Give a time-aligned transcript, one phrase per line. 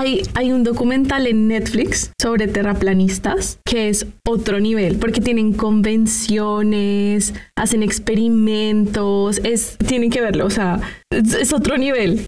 [0.00, 7.34] hay, hay un documental en Netflix sobre terraplanistas que es otro nivel, porque tienen convenciones,
[7.54, 12.26] hacen experimentos, es, tienen que verlo, o sea, es, es otro nivel.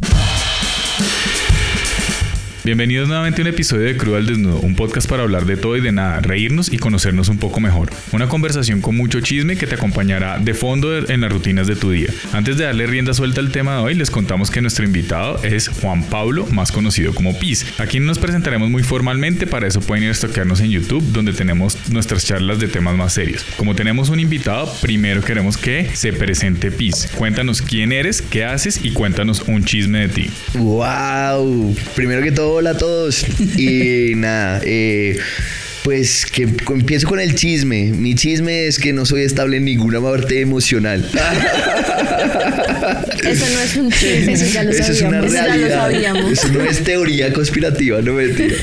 [2.65, 5.77] Bienvenidos nuevamente a un episodio de Crudo al Desnudo, un podcast para hablar de todo
[5.77, 7.91] y de nada, reírnos y conocernos un poco mejor.
[8.13, 11.91] Una conversación con mucho chisme que te acompañará de fondo en las rutinas de tu
[11.91, 12.11] día.
[12.33, 15.67] Antes de darle rienda suelta al tema de hoy, les contamos que nuestro invitado es
[15.67, 17.67] Juan Pablo, más conocido como Piz.
[17.81, 21.77] Aquí nos presentaremos muy formalmente, para eso pueden ir a toquearnos en YouTube, donde tenemos
[21.91, 23.45] nuestras charlas de temas más serios.
[23.57, 27.11] Como tenemos un invitado, primero queremos que se presente Piz.
[27.17, 30.31] Cuéntanos quién eres, qué haces y cuéntanos un chisme de ti.
[30.55, 31.75] ¡Wow!
[31.97, 33.25] Primero que todo, hola a todos.
[33.57, 35.17] Y nada, eh,
[35.85, 37.93] pues que empiezo con el chisme.
[37.93, 41.09] Mi chisme es que no soy estable en ninguna parte emocional.
[43.25, 45.33] Eso no es un chisme, eso ya lo Eso es una sabíamos.
[45.33, 45.79] ya lo realidad.
[45.83, 46.33] sabíamos.
[46.33, 48.57] Eso no es teoría conspirativa, no mentira.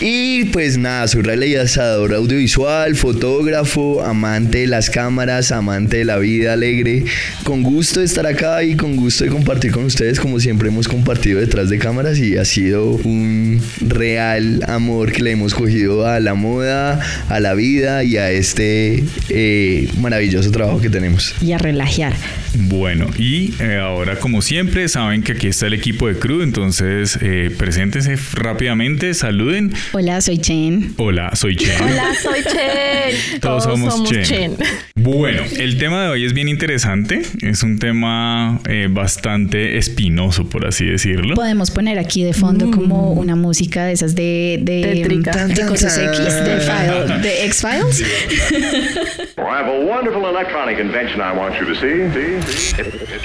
[0.00, 6.52] Y pues nada, soy realizador audiovisual, fotógrafo, amante de las cámaras, amante de la vida
[6.52, 7.04] alegre.
[7.42, 10.86] Con gusto de estar acá y con gusto de compartir con ustedes, como siempre hemos
[10.86, 16.20] compartido detrás de cámaras y ha sido un real amor que le hemos cogido a
[16.20, 21.34] la moda, a la vida y a este eh, maravilloso trabajo que tenemos.
[21.42, 22.14] y a relajar.
[22.60, 27.16] Bueno, y eh, ahora como siempre saben que aquí está el equipo de Crudo, entonces
[27.22, 29.72] eh, preséntense rápidamente, saluden.
[29.92, 30.92] Hola, soy Chen.
[30.96, 31.70] Hola, soy Chen.
[31.80, 33.40] Hola, soy Chen.
[33.40, 34.56] Todos somos Chen.
[34.96, 37.22] Bueno, el tema de hoy es bien interesante.
[37.42, 41.36] Es un tema eh, bastante espinoso, por así decirlo.
[41.36, 45.46] Podemos poner aquí de fondo como una música de esas de, de, Tétrica.
[45.46, 48.02] de cosas X, de, file- de X-Files.
[49.38, 52.08] I have a wonderful electronic invention I want you to see.
[52.12, 52.47] See?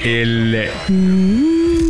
[0.02, 0.68] El,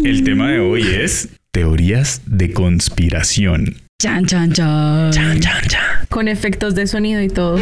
[0.05, 3.77] el tema de hoy es teorías de conspiración.
[4.01, 5.11] Chan, chan, chan.
[6.11, 7.59] Con efectos de sonido y todo.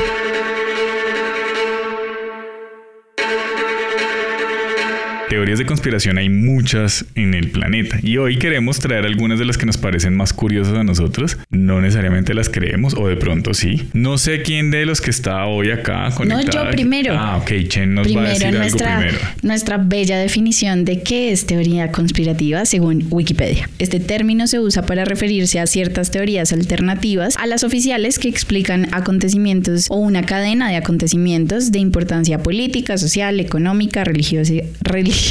[5.33, 9.57] Teorías de conspiración hay muchas en el planeta y hoy queremos traer algunas de las
[9.57, 11.39] que nos parecen más curiosas a nosotros.
[11.49, 13.89] No necesariamente las creemos o de pronto sí.
[13.95, 16.67] No sé quién de los que está hoy acá conectado.
[16.67, 17.15] yo primero.
[17.19, 19.19] Ah, ok, Chen nos va a decir algo nuestra, primero.
[19.41, 23.71] nuestra bella definición de qué es teoría conspirativa según Wikipedia.
[23.79, 28.89] Este término se usa para referirse a ciertas teorías alternativas a las oficiales que explican
[28.93, 35.22] acontecimientos o una cadena de acontecimientos de importancia política, social, económica, religiosa, religiosa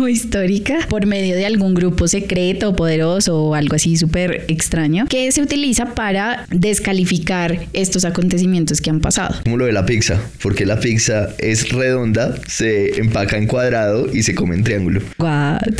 [0.00, 5.30] o histórica por medio de algún grupo secreto, poderoso o algo así súper extraño que
[5.32, 9.36] se utiliza para descalificar estos acontecimientos que han pasado.
[9.44, 14.22] Como lo de la pizza, porque la pizza es redonda, se empaca en cuadrado y
[14.22, 15.02] se come en triángulo.
[15.18, 15.60] What?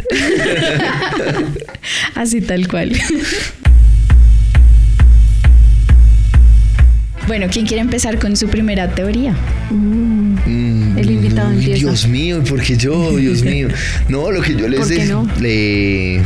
[2.14, 2.92] Así tal cual.
[7.26, 9.34] Bueno, ¿quién quiere empezar con su primera teoría?
[9.70, 11.74] Mm, El invitado empieza.
[11.80, 13.16] Dios mío, ¿por qué yo?
[13.16, 13.68] Dios mío.
[14.08, 15.28] No, lo que yo les ¿Por qué des- no?
[15.40, 16.20] le-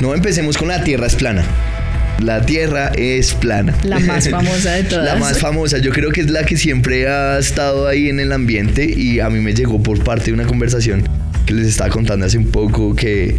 [0.00, 1.44] No, empecemos con la Tierra es plana.
[2.20, 3.74] La Tierra es plana.
[3.84, 5.04] La más famosa de todas.
[5.04, 8.32] La más famosa, yo creo que es la que siempre ha estado ahí en el
[8.32, 11.04] ambiente y a mí me llegó por parte de una conversación
[11.44, 13.36] que les estaba contando hace un poco que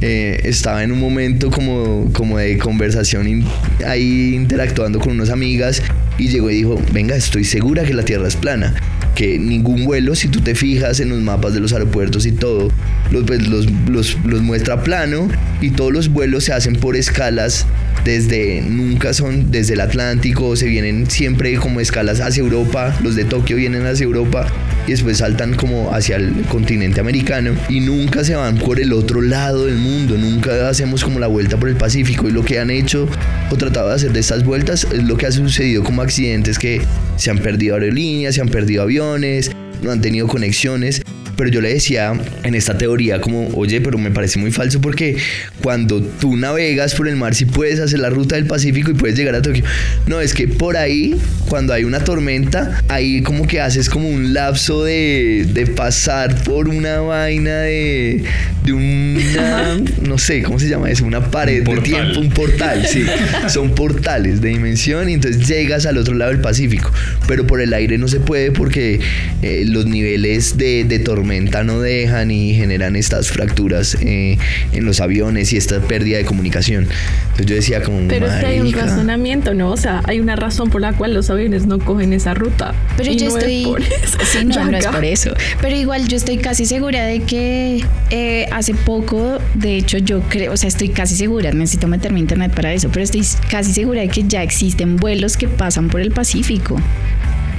[0.00, 3.44] eh, estaba en un momento como, como de conversación in-
[3.86, 5.82] ahí interactuando con unas amigas
[6.18, 8.74] y llegó y dijo, venga, estoy segura que la Tierra es plana.
[9.14, 12.70] Que ningún vuelo, si tú te fijas en los mapas de los aeropuertos y todo,
[13.10, 15.28] los, pues, los, los- los muestra plano
[15.60, 17.66] y todos los vuelos se hacen por escalas
[18.04, 23.24] desde, nunca son desde el Atlántico, se vienen siempre como escalas hacia Europa, los de
[23.24, 24.46] Tokio vienen hacia Europa
[24.86, 29.22] y después saltan como hacia el continente americano y nunca se van por el otro
[29.22, 32.70] lado del mundo, nunca hacemos como la vuelta por el Pacífico y lo que han
[32.70, 33.08] hecho
[33.50, 36.82] o tratado de hacer de estas vueltas es lo que ha sucedido como accidentes que
[37.16, 39.50] se han perdido aerolíneas, se han perdido aviones,
[39.82, 41.02] no han tenido conexiones.
[41.40, 42.12] Pero yo le decía
[42.44, 45.16] en esta teoría como, oye, pero me parece muy falso porque
[45.62, 49.16] cuando tú navegas por el mar sí puedes hacer la ruta del Pacífico y puedes
[49.16, 49.64] llegar a Tokio.
[50.06, 51.16] No, es que por ahí,
[51.48, 56.68] cuando hay una tormenta, ahí como que haces como un lapso de, de pasar por
[56.68, 58.22] una vaina de,
[58.62, 61.06] de una, no sé, ¿cómo se llama eso?
[61.06, 61.84] Una pared Un de portal.
[61.84, 63.02] tiempo, un portal, sí.
[63.48, 66.92] Son portales de dimensión y entonces llegas al otro lado del Pacífico.
[67.26, 69.00] Pero por el aire no se puede porque
[69.40, 74.36] eh, los niveles de, de tormenta tormenta no dejan y generan estas fracturas eh,
[74.72, 76.88] en los aviones y esta pérdida de comunicación.
[77.22, 78.08] Entonces yo decía como...
[78.08, 79.70] Pero es que hay un razonamiento, ¿no?
[79.70, 82.74] O sea, hay una razón por la cual los aviones no cogen esa ruta.
[82.96, 84.18] Pero yo no es por eso.
[84.30, 85.32] Sí, no, no es por eso.
[85.60, 90.52] Pero igual yo estoy casi segura de que eh, hace poco, de hecho, yo creo,
[90.52, 94.00] o sea, estoy casi segura, necesito meterme a internet para eso, pero estoy casi segura
[94.00, 96.80] de que ya existen vuelos que pasan por el Pacífico.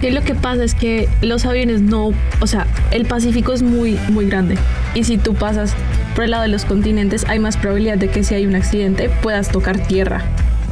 [0.02, 4.00] Y lo que pasa es que los aviones no, o sea, el Pacífico es muy,
[4.10, 4.58] muy grande.
[4.96, 5.74] Y si tú pasas
[6.16, 9.10] por el lado de los continentes, hay más probabilidad de que si hay un accidente
[9.22, 10.24] puedas tocar tierra.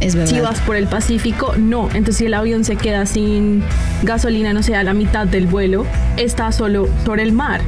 [0.02, 0.34] Es verdad.
[0.34, 1.90] Si vas por el Pacífico, no.
[1.90, 3.64] Entonces, si el avión se queda sin
[4.04, 5.86] gasolina, no sé, a la mitad del vuelo,
[6.18, 7.62] está solo sobre el mar.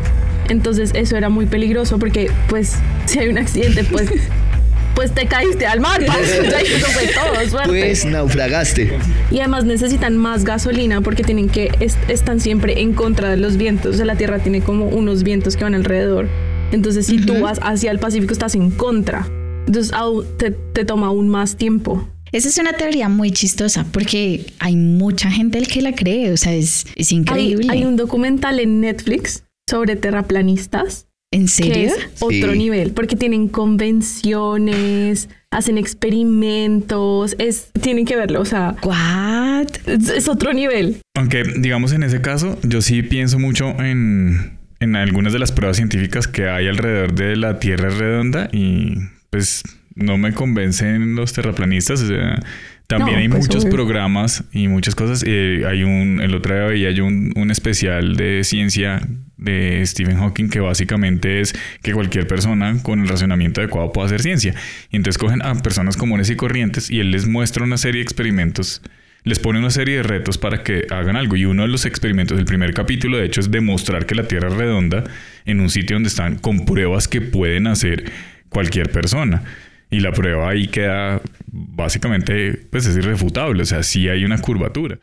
[0.49, 2.75] Entonces, eso era muy peligroso porque, pues,
[3.05, 4.09] si hay un accidente, pues,
[4.95, 6.05] pues te caíste al mar.
[6.05, 6.41] parce.
[6.51, 7.69] Ya eso fue todo, suerte.
[7.69, 8.91] Pues naufragaste.
[9.31, 13.57] Y además necesitan más gasolina porque tienen que est- están siempre en contra de los
[13.57, 13.95] vientos.
[13.95, 16.27] O sea, la Tierra tiene como unos vientos que van alrededor.
[16.71, 19.27] Entonces, si tú vas hacia el Pacífico, estás en contra.
[19.67, 19.93] Entonces,
[20.37, 22.07] te, te toma aún más tiempo.
[22.31, 26.37] Esa es una teoría muy chistosa porque hay mucha gente el que la cree, o
[26.37, 27.67] sea, es, es Hay, increíble.
[27.69, 31.87] hay un documental en Netflix sobre terraplanistas ¿En serio?
[31.95, 32.57] es otro Sí.
[32.57, 39.67] nivel porque tienen convenciones, hacen experimentos, es tienen que verlo, o sea, ¿What?
[39.85, 40.97] es, es otro nivel.
[41.15, 45.77] Aunque, digamos, en ese caso, yo sí pienso mucho en, en algunas de las pruebas
[45.77, 48.95] científicas que hay alrededor de la Tierra redonda y
[49.29, 49.63] pues
[49.95, 52.01] no me convencen los terraplanistas.
[52.01, 52.39] O sea,
[52.87, 53.73] también No, hay pues, muchos obvio.
[53.75, 55.23] programas y muchas cosas.
[55.25, 59.01] Eh, hay un, el otro día veía yo un, un especial de ciencia
[59.41, 64.21] de Stephen Hawking que básicamente es que cualquier persona con el razonamiento adecuado puede hacer
[64.21, 64.55] ciencia.
[64.89, 68.03] Y entonces cogen a personas comunes y corrientes y él les muestra una serie de
[68.03, 68.81] experimentos
[69.23, 71.35] les pone una serie de retos para que hagan algo.
[71.35, 74.47] Y uno de los experimentos del primer capítulo, de hecho, es demostrar que la Tierra
[74.47, 75.03] es redonda
[75.45, 78.11] en un sitio donde están con pruebas que pueden hacer
[78.49, 79.43] cualquier persona.
[79.89, 83.63] Y la prueba ahí queda básicamente, pues es irrefutable.
[83.63, 84.97] O sea, sí hay una curvatura.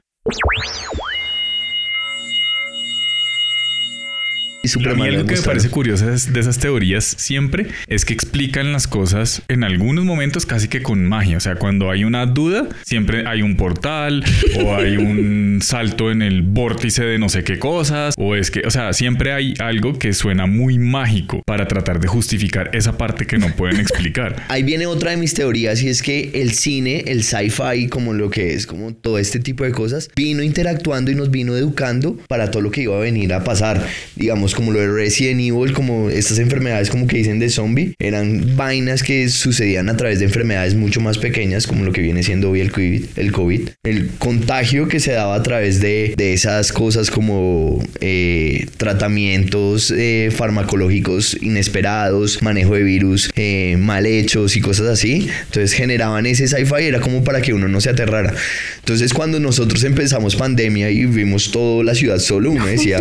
[4.64, 8.12] Y A mí algo que me parece curioso es- de esas teorías siempre es que
[8.12, 11.36] explican las cosas en algunos momentos casi que con magia.
[11.36, 14.24] O sea, cuando hay una duda, siempre hay un portal
[14.60, 18.14] o hay un salto en el vórtice de no sé qué cosas.
[18.18, 22.08] O es que, o sea, siempre hay algo que suena muy mágico para tratar de
[22.08, 24.44] justificar esa parte que no pueden explicar.
[24.48, 28.28] Ahí viene otra de mis teorías y es que el cine, el sci-fi, como lo
[28.28, 32.50] que es, como todo este tipo de cosas, vino interactuando y nos vino educando para
[32.50, 33.86] todo lo que iba a venir a pasar.
[34.16, 38.56] Digamos, como lo de Resident Evil, como estas enfermedades como que dicen de zombie, eran
[38.56, 42.50] vainas que sucedían a través de enfermedades mucho más pequeñas, como lo que viene siendo
[42.50, 43.04] hoy el COVID.
[43.14, 43.68] El, COVID.
[43.84, 50.30] el contagio que se daba a través de, de esas cosas como eh, tratamientos eh,
[50.34, 55.28] farmacológicos inesperados, manejo de virus eh, mal hechos y cosas así.
[55.46, 58.34] Entonces generaban ese sci-fi, era como para que uno no se aterrara.
[58.78, 63.00] Entonces cuando nosotros empezamos pandemia y vimos toda la ciudad solo, uno decía,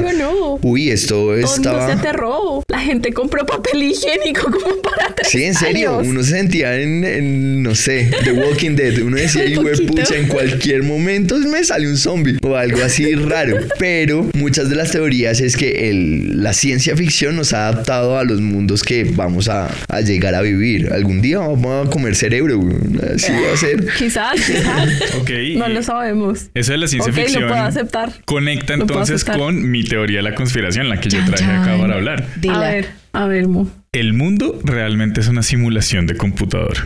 [0.61, 2.63] uy, esto Se aterró.
[2.67, 6.07] La gente compró papel higiénico como para tres Sí, en serio, años.
[6.07, 8.99] uno se sentía en, en, no sé, The Walking Dead.
[9.01, 9.85] Uno decía, poquito.
[9.93, 13.57] pucha, en cualquier momento me sale un zombie o algo así raro.
[13.79, 18.23] Pero muchas de las teorías es que el- la ciencia ficción nos ha adaptado a
[18.23, 20.91] los mundos que vamos a, a llegar a vivir.
[20.93, 22.75] Algún día vamos a comer cerebro, güey.
[23.15, 23.85] así va a ser.
[23.97, 24.89] Quizás, quizás.
[25.21, 25.29] Ok.
[25.57, 26.47] no lo sabemos.
[26.53, 28.11] Eso de la ciencia Ok, lo ficción puedo aceptar.
[28.25, 29.37] conecta Lo entonces aceptar.
[29.37, 31.79] con mi teoría de la conspiración, la que yo traje acá chan.
[31.81, 32.23] para hablar.
[32.23, 32.59] A Dila.
[32.59, 33.69] ver, a ver, Mo.
[33.91, 36.77] El mundo realmente es una simulación de computador.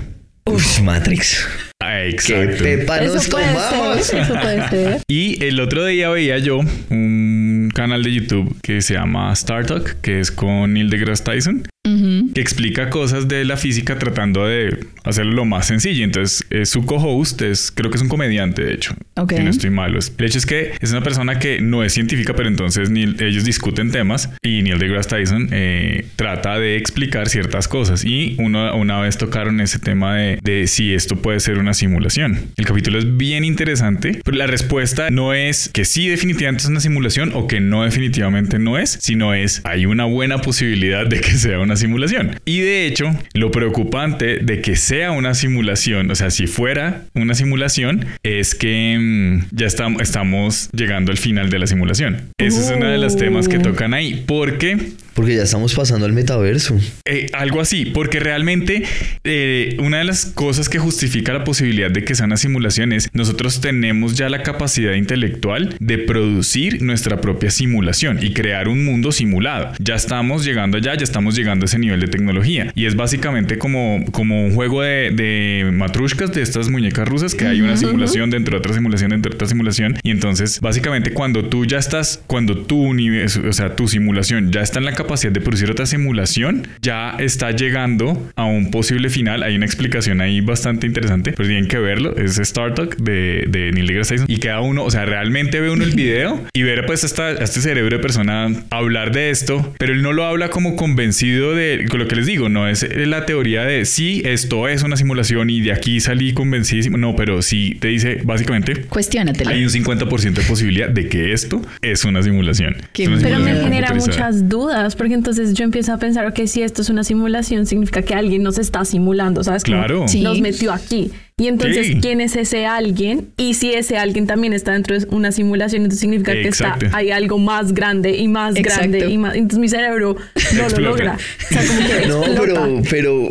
[0.45, 1.47] Uf, Matrix.
[1.83, 2.63] Ah, exacto.
[2.63, 4.05] pepa nos Eso puede tomamos.
[4.05, 5.01] ser, eso puede ser.
[5.07, 9.99] Y el otro día veía yo un canal de YouTube que se llama Star Talk,
[10.01, 15.33] que es con Neil deGrasse Tyson, Que explica cosas de la física tratando de hacerlo
[15.33, 16.03] lo más sencillo.
[16.05, 18.93] Entonces, eh, su co-host es, creo que es un comediante, de hecho.
[19.15, 19.33] Ok.
[19.35, 19.99] Si no estoy malo.
[20.17, 23.43] El hecho es que es una persona que no es científica, pero entonces Neil- ellos
[23.45, 28.05] discuten temas y Neil deGrasse Tyson eh, trata de explicar ciertas cosas.
[28.05, 32.51] Y uno, una vez tocaron ese tema de, de si esto puede ser una simulación.
[32.57, 36.79] El capítulo es bien interesante, pero la respuesta no es que sí definitivamente es una
[36.79, 41.31] simulación o que no definitivamente no es, sino es hay una buena posibilidad de que
[41.31, 42.39] sea una simulación.
[42.45, 47.33] Y de hecho, lo preocupante de que sea una simulación, o sea, si fuera una
[47.35, 52.29] simulación, es que mm, ya estamos, estamos llegando al final de la simulación.
[52.37, 53.61] Ese es uno de los temas que Uh.
[53.61, 54.77] tocan ahí, porque
[55.13, 56.79] Porque ya estamos pasando al metaverso.
[57.05, 58.83] Eh, algo así, porque realmente
[59.23, 63.09] eh, una de las cosas que justifica la posibilidad de que sea una simulación es
[63.13, 69.11] nosotros tenemos ya la capacidad intelectual de producir nuestra propia simulación y crear un mundo
[69.11, 69.73] simulado.
[69.79, 72.71] Ya estamos llegando allá, ya estamos llegando a ese nivel de tecnología.
[72.73, 77.45] Y es básicamente como, como un juego de, de matrushkas, de estas muñecas rusas, que
[77.45, 79.97] hay una simulación dentro de otra simulación, dentro de otra simulación.
[80.03, 84.61] Y entonces, básicamente, cuando tú ya estás, cuando tu universo, o sea, tu simulación ya
[84.61, 89.43] está en la capacidad de producir otra simulación, ya está llegando a un posible final.
[89.43, 92.15] Hay una explicación ahí bastante interesante, pero tienen que verlo.
[92.15, 94.25] Es Startup de, de Neil deGrasse Tyson.
[94.29, 97.61] Y cada uno, o sea, realmente ve uno el video y ver pues esta, este
[97.61, 101.99] cerebro de persona hablar de esto, pero él no lo habla como convencido de con
[101.99, 105.61] lo que les digo, no es la teoría de sí, esto es una simulación y
[105.61, 106.97] de aquí salí convencidísimo.
[106.97, 109.49] No, pero sí te dice básicamente Cuestiónatelo.
[109.51, 112.77] hay un 50% de posibilidad de que esto es una simulación.
[112.93, 116.61] Es una Pero me genera muchas dudas, porque entonces yo empiezo a pensar, ok, si
[116.61, 119.63] esto es una simulación, significa que alguien nos está simulando, ¿sabes?
[119.63, 120.07] Como Claro.
[120.07, 120.21] Sí.
[120.21, 121.11] Nos metió aquí.
[121.37, 121.97] Y entonces, Sí.
[122.01, 123.29] ¿quién es ese alguien?
[123.37, 126.85] Y si ese alguien también está dentro de una simulación, entonces significa que Exacto.
[126.85, 128.89] está, hay algo más grande y más Exacto.
[128.89, 129.35] grande y más.
[129.35, 130.15] Entonces mi cerebro
[130.55, 131.15] no lo logra.
[131.17, 133.29] O sea, como que No, pero, pero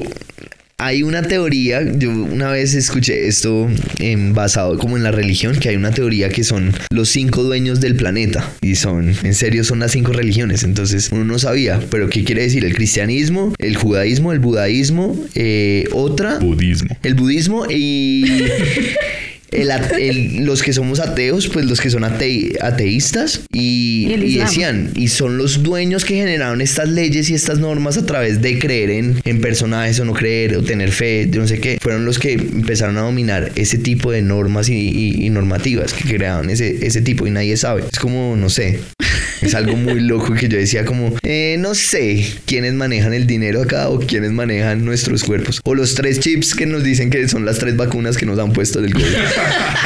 [0.80, 3.68] hay una teoría, yo una vez escuché esto
[3.98, 7.82] em, basado como en la religión, que hay una teoría que son los cinco dueños
[7.82, 12.08] del planeta y son, en serio, son las cinco religiones, entonces uno no sabía, pero
[12.08, 12.64] ¿qué quiere decir?
[12.64, 16.96] El cristianismo, el judaísmo, el budaísmo, eh, otra, Budismo.
[17.02, 18.24] el budismo y
[19.52, 24.90] el el- los que somos ateos, pues los que son ate- ateístas y, Y decían,
[24.94, 28.90] y son los dueños que generaron estas leyes y estas normas a través de creer
[28.90, 32.18] en, en personajes o no creer o tener fe, yo no sé qué, fueron los
[32.18, 36.86] que empezaron a dominar ese tipo de normas y, y- y normativas que crearon ese,
[36.86, 37.84] ese tipo y nadie sabe.
[37.92, 38.80] Es como, no sé,
[39.42, 43.62] es algo muy loco que yo decía como, eh, no sé quiénes manejan el dinero
[43.62, 45.60] acá o quiénes manejan nuestros cuerpos.
[45.64, 48.52] O los tres chips que nos dicen que son las tres vacunas que nos han
[48.52, 49.04] puesto del COVID.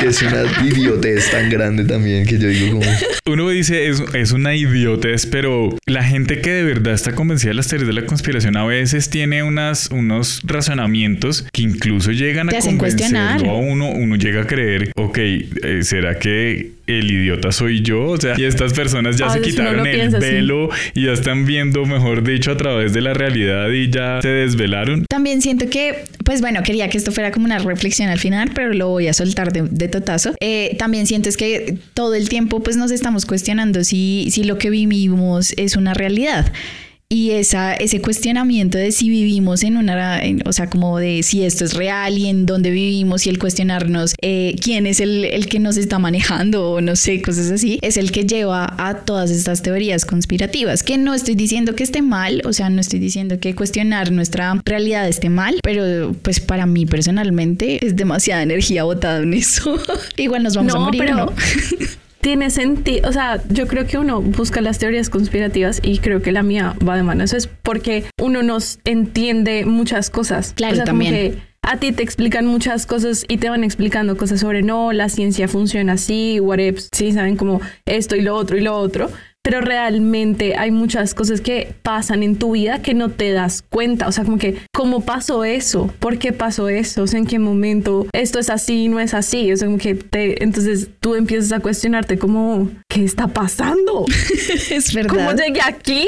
[0.00, 2.90] Que es una idiotez tan grande también que yo digo como...
[3.26, 7.54] Uno dice es, es una idiotez, pero la gente que de verdad está convencida de
[7.54, 12.58] las teorías de la conspiración a veces tiene unas, unos razonamientos que incluso llegan a
[12.58, 13.90] convencerlo a uno.
[13.90, 18.02] Uno llega a creer, ok, eh, ¿será que el idiota soy yo?
[18.04, 20.16] O sea, y estas personas ya A se quitaron el así.
[20.18, 24.28] velo y ya están viendo, mejor dicho, a través de la realidad y ya se
[24.28, 25.06] desvelaron.
[25.08, 28.72] También siento que, pues bueno, quería que esto fuera como una reflexión al final, pero
[28.74, 30.34] lo voy a soltar de, totazo.
[30.40, 34.58] Eh, también siento es que todo el tiempo pues nos estamos cuestionando si, si lo
[34.58, 36.52] que vivimos es una realidad.
[37.10, 41.44] Y esa, ese cuestionamiento de si vivimos en una, en- o sea, como de si
[41.44, 45.46] esto es real y en dónde vivimos y el cuestionarnos eh, quién es el, el
[45.46, 49.30] que nos está manejando o no sé, cosas así, es el que lleva a todas
[49.30, 53.38] estas teorías conspirativas, que no estoy diciendo que esté mal, o sea, no estoy diciendo
[53.38, 59.22] que cuestionar nuestra realidad esté mal, pero pues para mí personalmente es demasiada energía botada
[59.22, 59.78] en eso.
[60.16, 61.32] Igual nos vamos a morir, pero- ¿no?
[62.24, 66.32] Tiene sentido, o sea, yo creo que uno busca las teorías conspirativas y creo que
[66.32, 67.22] la mía va de mano.
[67.22, 70.54] Eso es porque uno nos entiende muchas cosas.
[70.56, 71.12] Claro, o sea, como también.
[71.12, 75.10] que a ti te explican muchas cosas y te van explicando cosas sobre no, la
[75.10, 79.10] ciencia funciona así, what if, sí, saben como esto y lo otro y lo otro.
[79.44, 84.08] Pero realmente hay muchas cosas que pasan en tu vida que no te das cuenta.
[84.08, 85.92] O sea, como que, ¿cómo pasó eso?
[85.98, 87.02] ¿Por qué pasó eso?
[87.02, 89.52] O sea, ¿en qué momento esto es así, no es así?
[89.52, 94.06] O sea, como que te, entonces tú empiezas a cuestionarte como, ¿qué está pasando?
[94.70, 95.44] es ¿Cómo verdad.
[95.44, 96.06] llegué aquí?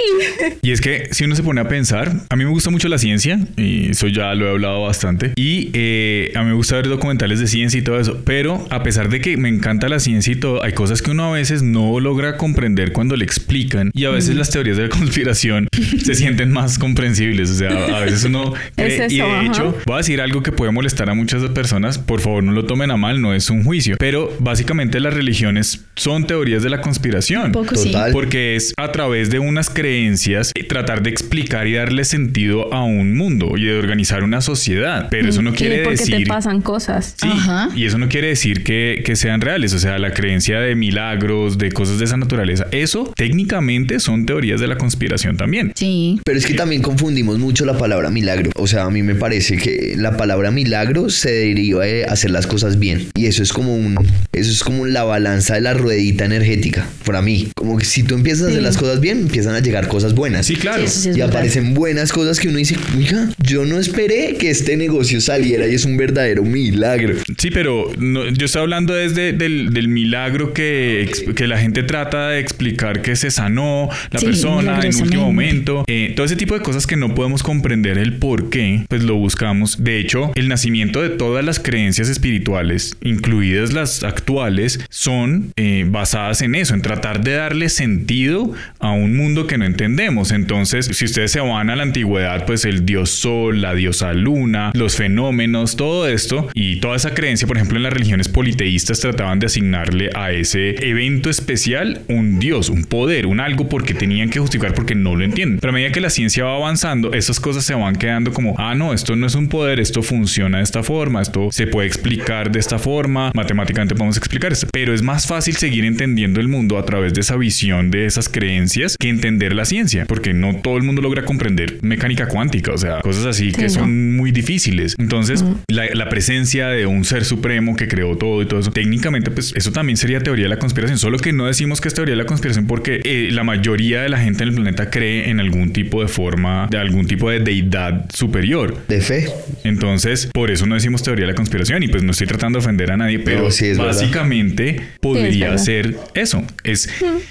[0.63, 2.97] Y es que si uno se pone a pensar, a mí me gusta mucho la
[2.97, 6.89] ciencia, y eso ya lo he hablado bastante, y eh, a mí me gusta ver
[6.89, 10.33] documentales de ciencia y todo eso, pero a pesar de que me encanta la ciencia
[10.33, 14.05] y todo, hay cosas que uno a veces no logra comprender cuando le explican, y
[14.07, 15.69] a veces las teorías de la conspiración
[16.05, 19.47] se sienten más comprensibles, o sea, a veces uno cree, Es y de eso, ajá.
[19.47, 22.65] hecho, voy a decir algo que puede molestar a muchas personas, por favor no lo
[22.65, 26.81] tomen a mal, no es un juicio, pero básicamente las religiones son teorías de la
[26.81, 27.47] conspiración.
[27.47, 27.91] Un poco sí.
[27.93, 28.13] Total.
[28.13, 33.17] Porque es a través de unas creencias tratar de explicar y darle sentido a un
[33.17, 35.09] mundo y de organizar una sociedad.
[35.11, 36.17] Pero eso no Sí, quiere porque decir...
[36.19, 37.15] te pasan cosas.
[37.21, 37.69] Sí, Ajá.
[37.75, 41.59] y eso no quiere decir que, que sean reales, o sea, la creencia de milagros,
[41.59, 45.73] de cosas de esa naturaleza, eso técnicamente son teorías de la conspiración también.
[45.75, 46.21] Sí.
[46.25, 48.51] Pero es que también confundimos mucho la palabra milagro.
[48.57, 52.47] O sea, a mí me parece que la palabra milagro se deriva de hacer las
[52.47, 53.09] cosas bien.
[53.15, 53.97] Y eso es como un,
[54.33, 56.87] eso es como la balanza de la ruedita energética.
[57.05, 59.89] Para mí, como que si tú empiezas a hacer las cosas bien, empiezan a llegar
[59.89, 60.47] cosas buenas.
[60.47, 60.87] Sí, claro.
[60.87, 64.77] Sí, sí y aparecen buenas cosas que uno dice, oiga, yo no esperé que este
[64.77, 67.15] negocio saliera y es un verdadero milagro.
[67.39, 72.29] Sí, pero no- yo estoy hablando desde del, del milagro que, que la gente trata
[72.29, 75.85] de explicar que se sanó la Sí, persona en último momento.
[75.87, 79.15] Eh, todo ese tipo de cosas que no podemos comprender el por qué, pues lo
[79.15, 79.85] buscamos.
[79.85, 86.43] De hecho, el nacimiento de todas las creencias espirituales, incluidas las actuales, son eh, basadas
[86.43, 90.33] en eso, en tratar de darle sentido a un mundo que no entendemos.
[90.33, 94.73] Entonces, si ustedes se van a la antigüedad, pues el dios sol, la diosa luna,
[94.75, 99.39] los fenómenos, todo esto y toda esa creencia, por ejemplo, en las religiones politeístas trataban
[99.39, 104.41] de asignarle a ese evento especial un dios, un poder, un algo porque tenían que
[104.41, 105.59] justificar porque no lo entienden.
[105.61, 108.75] Pero a medida que la ciencia va avanzando, esas cosas se van quedando como, ah,
[108.75, 112.51] no, esto no es un poder, esto funciona de esta forma, esto se puede explicar
[112.51, 114.67] de esta forma, matemáticamente podemos explicar esto.
[114.73, 118.29] Pero es más fácil seguir entendiendo el mundo a través de esa visión de esas
[118.29, 122.79] creencias que entender la ciencia, porque no todo el mundo logra comprender mecánica cuántica, o
[122.79, 124.97] sea, cosas así que son muy difíciles.
[124.99, 129.31] Entonces, la, la presencia de un ser supremo que creó todo y todo eso, técnicamente,
[129.31, 132.13] pues eso también sería teoría de la conspiración, solo que no decimos que es teoría
[132.13, 135.41] de la conspiración porque eh, la mayoría de la gente en el planeta cree en
[135.41, 138.85] algún tipo de forma, de algún tipo de deidad superior.
[138.89, 139.29] De fe.
[139.65, 142.65] Entonces, por eso no decimos teoría de la conspiración y pues no estoy tratando de
[142.65, 143.93] ofender a nadie, pero No, sí, es verdad.
[143.93, 146.45] básicamente podría ser eso.
[146.65, 146.89] Es,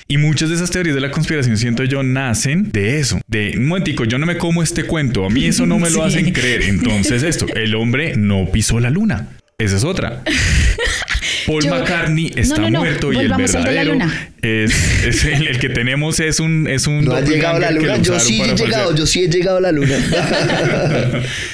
[0.07, 3.19] y muchas de esas teorías de la conspiración, siento yo, nacen de eso.
[3.27, 5.95] De, un momentico, yo no me como este cuento, a mí eso no me lo
[6.09, 6.17] Sí.
[6.19, 6.63] hacen creer.
[6.63, 9.29] Entonces esto, el hombre no pisó la luna.
[9.57, 10.21] Esa es otra.
[11.45, 14.29] Paul Yo- McCartney está No, no, no, muerto y el verdadero luna.
[14.41, 17.71] es, es el, el que tenemos es un es un No ha llegado a la
[17.71, 17.97] luna.
[17.97, 19.95] Yo sí he llegado, yo sí he llegado a la luna.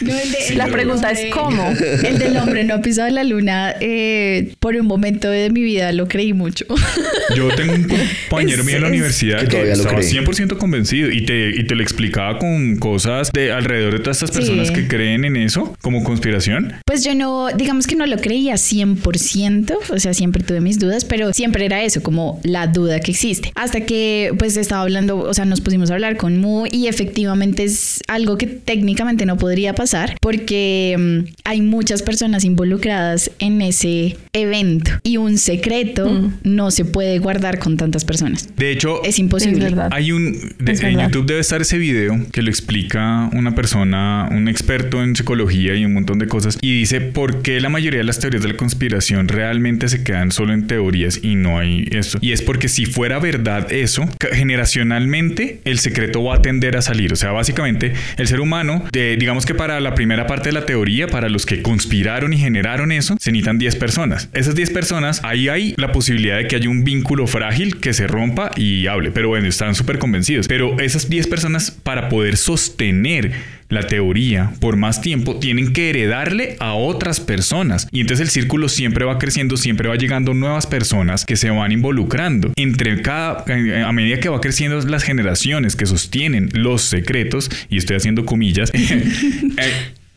[0.02, 1.74] No, el de- La pregunta hombre- es ¿cómo?
[2.04, 3.74] El del hombre no ha pisado la luna.
[3.80, 6.66] eh, por un momento de mi vida lo creí mucho.
[7.36, 7.84] Yo tengo un
[8.30, 10.10] compañero mío en la universidad Que que, todavía lo estaba cree.
[10.12, 14.32] 100% convencido y te, y te lo explicaba con cosas de alrededor de todas estas
[14.32, 14.74] personas Sí.
[14.74, 16.74] que creen en eso como conspiración.
[16.86, 21.06] Pues yo no, digamos que no lo creía 100%, o sea, siempre tuve mis dudas,
[21.06, 23.52] pero siempre era eso, como la duda que existe.
[23.56, 27.64] Hasta que pues estaba hablando, o sea, nos pusimos a hablar con Mu y efectivamente
[27.64, 34.18] es algo que técnicamente no podría pasar porque mm, hay muchas personas involucradas en ese
[34.34, 36.34] evento y un secreto Mm.
[36.44, 38.50] no se puede guardar con tantas personas.
[38.58, 39.68] De hecho, Es imposible.
[39.68, 39.74] Es.
[39.92, 41.00] Hay un de- en.
[41.00, 45.86] YouTube debe estar ese video que lo explica una persona, un experto en psicología y
[45.86, 48.58] un montón de cosas y dice por qué la mayoría de las teorías de la
[48.58, 52.18] conspiración realmente se quedan solo en teorías y no hay esto.
[52.22, 57.14] Y es porque si fuera verdad eso, generacionalmente el secreto va a tender a salir.
[57.14, 60.66] O sea, básicamente el ser humano, de- digamos que para la primera parte de la
[60.66, 64.30] teoría, para los que conspiraron y generaron eso, se necesitan 10 personas.
[64.34, 68.08] Esas 10 personas, ahí hay la posibilidad de que haya un vínculo frágil que se
[68.08, 69.12] rompa y hable.
[69.12, 70.48] Pero bueno, están súper convencidos.
[70.48, 73.32] Pero esas 10 personas, para poder sostener
[73.72, 77.88] la teoría por más tiempo, tienen que heredarle a otras personas.
[77.92, 81.72] Y entonces el círculo siempre va creciendo, siempre va llegando nuevas personas que se van
[81.72, 82.52] involucrando.
[82.56, 83.44] Entre cada,
[83.86, 88.72] a medida que va creciendo las generaciones que sostienen los secretos, y estoy haciendo comillas,
[88.74, 89.04] eh,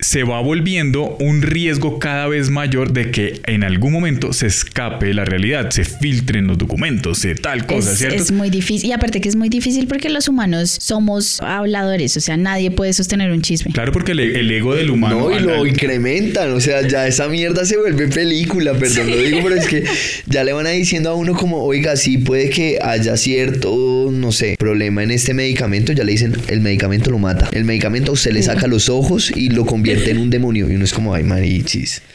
[0.05, 5.15] se va volviendo un riesgo cada vez mayor de que en algún momento se escape
[5.15, 8.23] la realidad, se filtren los documentos, se tal cosa, es, ¿cierto?
[8.23, 8.91] es muy difícil.
[8.91, 12.93] Y aparte que es muy difícil porque los humanos somos habladores, o sea, nadie puede
[12.93, 13.73] sostener un chisme.
[13.73, 15.31] Claro, porque el, el ego del humano...
[15.31, 19.17] No, y lo al- incrementan, o sea, ya esa mierda se vuelve película, perdón, lo
[19.17, 19.85] digo, pero es que
[20.27, 24.33] ya le van a diciendo a uno como, oiga, sí puede que haya cierto, no
[24.33, 28.15] sé, problema en este medicamento, ya le dicen, el medicamento lo mata, el medicamento a
[28.15, 31.15] usted le saca los ojos y lo convierte en un demonio, y uno es como,
[31.15, 32.03] ay, marichis,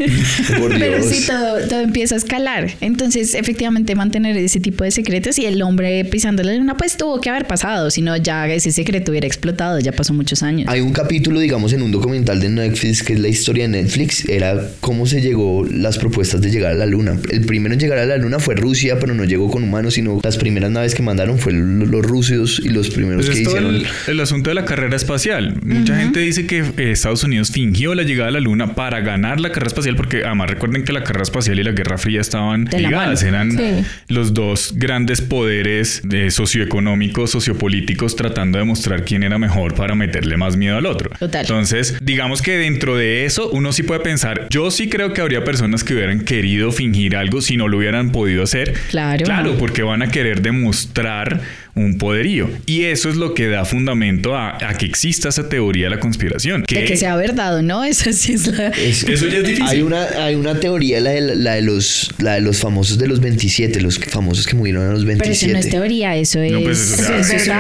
[0.60, 0.80] por Dios.
[0.80, 2.72] Pero sí, todo, todo empieza a escalar.
[2.82, 7.20] Entonces, efectivamente, mantener ese tipo de secretos y el hombre pisando la luna, pues tuvo
[7.22, 10.68] que haber pasado, si no ya ese secreto hubiera explotado, ya pasó muchos años.
[10.70, 14.28] Hay un capítulo, digamos, en un documental de Netflix, que es la historia de Netflix,
[14.28, 17.20] era cómo se llegó las propuestas de llegar a la luna.
[17.32, 20.20] El primero en llegar a la luna fue Rusia, pero no llegó con humanos, sino
[20.24, 23.76] las primeras naves que mandaron fueron los rusos y los primeros Pues que hicieron.
[23.76, 25.58] el, el asunto de la carrera espacial.
[25.64, 29.42] Mucha gente dice que eh, Estados Unidos fingió la llegada a la Luna para ganar
[29.42, 32.70] la carrera espacial, porque además recuerden que la carrera espacial y la Guerra Fría estaban
[32.72, 33.84] ligadas, eran Sí.
[34.08, 40.38] los dos grandes poderes eh, socioeconómicos, sociopolíticos, tratando de mostrar quién era mejor para meterle
[40.38, 41.10] más miedo al otro.
[41.20, 41.42] Total.
[41.42, 45.44] Entonces, digamos que dentro de eso uno sí puede pensar, yo sí creo que habría
[45.44, 48.74] personas que hubieran querido fingir algo si no lo hubieran podido hacer.
[48.90, 49.26] Claro.
[49.26, 51.42] Claro, porque van a querer demostrar
[51.76, 52.50] un poderío.
[52.66, 56.00] Y eso es lo que da fundamento a, a que exista esa teoría de la
[56.00, 56.64] conspiración.
[56.68, 58.68] De que sea verdad o no, eso sí es la...
[58.70, 59.66] Es- Eso ya es difícil.
[59.68, 63.08] Hay una, hay una teoría, la de, la de los, la de los famosos de
[63.08, 65.46] los 27, los famosos que murieron a los Pero 27.
[65.46, 66.52] eso no es teoría, eso es...
[66.52, 67.60] No, pues, o sea, es sí, verdad.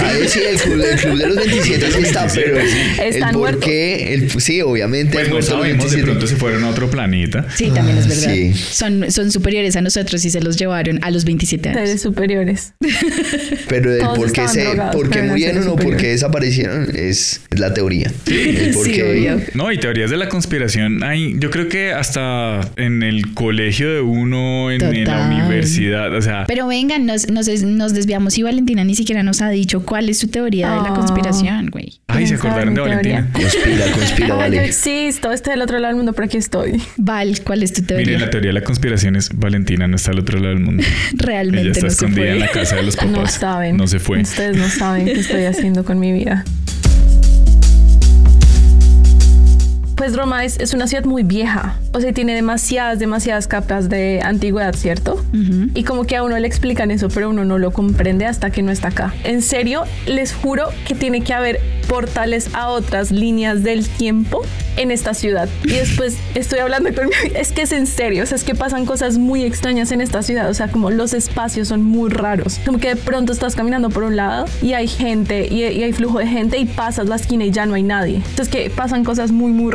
[0.00, 2.58] Ah, sí, el club, el club de los 27 sí está, pero
[3.02, 3.68] Están muertos.
[3.70, 5.12] el, sí, obviamente.
[5.12, 6.02] Pues no sabemos, de 27.
[6.04, 7.46] pronto se fueron a otro planeta.
[7.56, 8.32] Sí, también es Ah, verdad.
[8.34, 8.52] sí.
[8.54, 11.80] Son, son superiores a nosotros y se los llevaron a los 27 años.
[11.80, 12.72] Seres superiores.
[13.68, 17.40] Pero el por qué, se, drogados, por qué pero murieron o por qué desaparecieron es,
[17.50, 18.10] es la teoría.
[18.26, 18.99] El por Sí, qué-
[19.54, 24.00] No, y teorías de la conspiración hay, yo creo que hasta en el colegio de
[24.00, 28.84] uno, en, en la universidad, o sea, Pero vengan, nos, nos, nos desviamos y Valentina
[28.84, 30.94] ni siquiera nos ha dicho cuál es su teoría de la Ah.
[30.94, 32.00] conspiración, güey.
[32.08, 32.80] ay, se ¿Quieren saber acordaron de?
[32.80, 33.28] Valentina.
[33.32, 34.64] Conspira, conspira, Ah, yo vale.
[34.64, 36.80] existo, estoy del otro lado del mundo, pero aquí estoy.
[36.96, 38.06] Val, ¿cuál es tu teoría?
[38.06, 40.82] Miren, la teoría de la conspiración es Valentina no está al otro lado del mundo.
[41.12, 42.32] Ella Realmente está no se escondida fue.
[42.32, 43.10] en la casa de los papás.
[43.12, 43.76] No saben.
[43.76, 44.20] No se fue.
[44.20, 46.44] Ustedes no saben qué estoy haciendo con mi vida.
[50.00, 54.22] Pues Roma es, es una ciudad muy vieja, o sea, tiene demasiadas, demasiadas capas de
[54.24, 55.22] antigüedad, ¿cierto?
[55.74, 58.62] Y como que a uno le explican eso, pero uno no lo comprende hasta que
[58.62, 59.12] no está acá.
[59.24, 64.40] En serio, les juro que tiene que haber portales a otras líneas del tiempo
[64.76, 65.48] en esta ciudad.
[65.64, 68.54] Y después estoy hablando con mi es que es en serio, o sea, es que
[68.54, 72.58] pasan cosas muy extrañas en esta ciudad, o sea, como los espacios son muy raros,
[72.64, 75.92] como que de pronto estás caminando por un lado y hay gente y, y hay
[75.92, 78.16] flujo de gente y pasas la esquina y ya no hay nadie.
[78.16, 79.70] Entonces que pasan cosas muy muy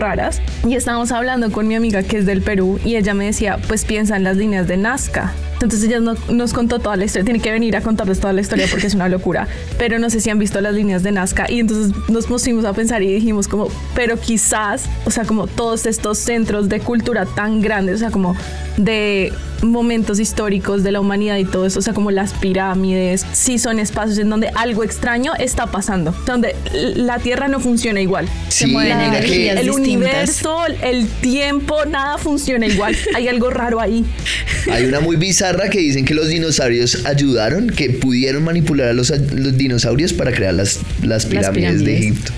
[0.66, 3.84] y estábamos hablando con mi amiga que es del Perú y ella me decía, pues
[3.84, 5.34] piensa en las líneas de Nazca.
[5.56, 8.42] Entonces ella no- nos contó toda la historia, tiene que venir a contarles toda la
[8.42, 11.46] historia porque es una locura, pero no sé si han visto las líneas de Nazca
[11.50, 15.86] y entonces nos pusimos a pensar y dijimos como, pero quizás, o sea, como todos
[15.86, 18.36] estos centros de cultura tan grandes, o sea, como
[18.78, 19.32] de
[19.64, 23.80] momentos históricos de la humanidad y todo eso, o sea, como las pirámides, sí son
[23.80, 28.28] espacios en donde algo extraño está pasando, donde la Tierra no funciona igual.
[28.50, 29.88] Sí, mueven mira que- energías El distintas.
[29.96, 32.96] universo, el tiempo, nada funciona igual.
[33.16, 34.06] Hay algo raro ahí.
[34.72, 39.12] Hay una muy bizarra que dicen que los dinosaurios ayudaron, que pudieron manipular a los,
[39.12, 42.02] a los dinosaurios para crear las, las pirámides, de pirámides.
[42.02, 42.34] Egipto.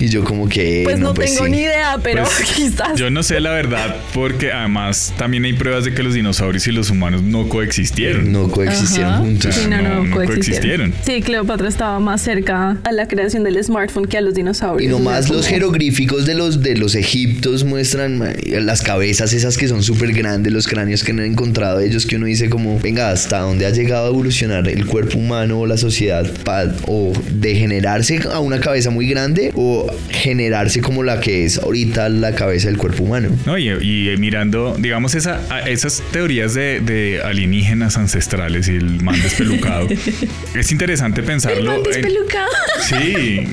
[0.00, 0.82] Y yo como que...
[0.84, 1.50] Pues no, pues tengo sí.
[1.50, 2.98] ni idea, pero Pues, quizás.
[2.98, 6.72] Yo no sé la verdad, porque además también hay pruebas de que los dinosaurios y
[6.72, 8.30] los humanos no coexistieron.
[8.30, 9.20] No coexistieron Ajá.
[9.20, 9.54] juntos.
[9.54, 10.26] Sí, no, no, no, no coexistieron.
[10.26, 10.94] coexistieron.
[11.04, 14.88] Sí, Cleopatra estaba más cerca a la creación del smartphone que a los dinosaurios.
[14.88, 19.82] Y nomás los jeroglíficos de los, de los egiptos muestran las cabezas esas que son
[19.82, 23.66] súper grandes, los cráneos que han encontrado ellos, que uno dice como, venga, hasta dónde
[23.66, 28.60] ha llegado a evolucionar el cuerpo humano o la sociedad, pa- o degenerarse a una
[28.60, 33.30] cabeza muy grande o generarse como la que es ahorita la cabeza del cuerpo humano.
[33.46, 39.20] No, y, y mirando, digamos, esa, esas teorías de, de alienígenas ancestrales y el man
[39.22, 39.88] despelucado,
[40.54, 41.58] es interesante pensarlo.
[41.58, 42.48] El man en- despelucado.
[42.88, 43.46] sí.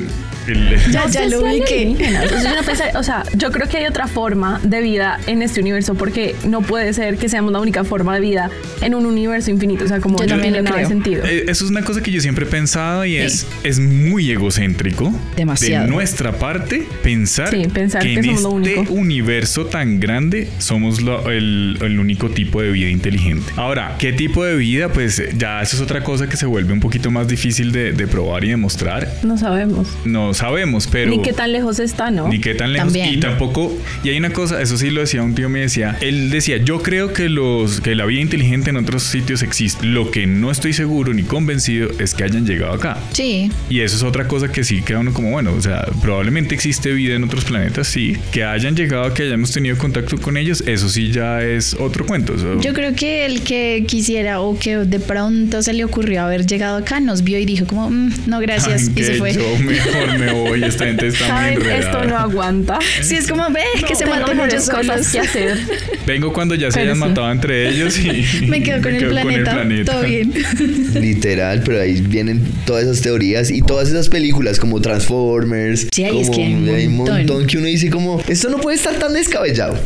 [0.48, 1.96] El- Ya, No ya lo ubiqué.
[1.96, 5.20] O sea, yo no pensé- o sea, yo creo que hay otra forma de vida
[5.28, 8.50] en este universo porque no puede ser que seamos la única forma de vida
[8.82, 9.86] en un universo infinito.
[9.86, 11.24] O sea, como Yo no también tiene nada de sentido.
[11.26, 15.12] Eh, Eso es una cosa que yo siempre he pensado y es, es muy egocéntrico
[15.36, 15.86] Demasiado.
[15.86, 18.94] de nuestra parte pensar, Sí, pensar que, que en somos este lo único.
[18.94, 23.52] universo tan grande somos lo- el, el único tipo de vida inteligente.
[23.56, 24.90] Ahora, ¿qué tipo de vida?
[24.90, 28.08] Pues ya eso es otra cosa que se vuelve un poquito más difícil de, de
[28.08, 29.12] probar y demostrar.
[29.24, 29.88] No sabemos.
[30.06, 31.10] No sabemos, pero...
[31.12, 32.28] Ni qué tan lejos está, ¿no?
[32.30, 32.86] Ni qué tan lejos.
[32.88, 33.14] También.
[33.14, 33.76] Y tampoco.
[34.04, 35.98] Y hay una cosa, eso sí lo decía un tío, me decía.
[36.02, 39.86] Él decía: Yo creo que los que la vida inteligente en otros sitios existe.
[39.86, 42.98] Lo que no estoy seguro ni convencido es que hayan llegado acá.
[43.14, 46.54] Sí, Y eso es otra cosa que sí queda uno como, bueno, o sea, probablemente
[46.56, 48.18] existe vida en otros planetas, sí.
[48.32, 52.36] Que hayan llegado, que hayamos tenido contacto con ellos, eso sí ya es otro cuento.
[52.36, 56.46] eso- yo creo que el que quisiera o que de pronto se le ocurrió haber
[56.46, 59.34] llegado acá nos vio y dijo como, "Mm, no gracias, Ay, y se fue.
[59.34, 61.54] Yo mejor me voy, esta gente está muy ¿Saben?
[61.54, 61.80] enredada.
[61.80, 62.80] Esto no aguanta.
[63.02, 65.58] Sí, es como, ve, que se matan ellos cosas que hacer.
[66.06, 67.10] Vengo cuando ya se Pero hayan sí.
[67.10, 69.92] matado entre ellos y Me quedo con, el, planeta, planeta.
[69.94, 70.34] todo bien.
[70.96, 75.88] Literal, pero ahí vienen todas esas teorías y todas esas películas como Transformers.
[75.92, 77.18] Sí, ahí es como- que hay un hay un montón.
[77.18, 79.78] montón que uno dice como, esto no puede estar tan descabellado.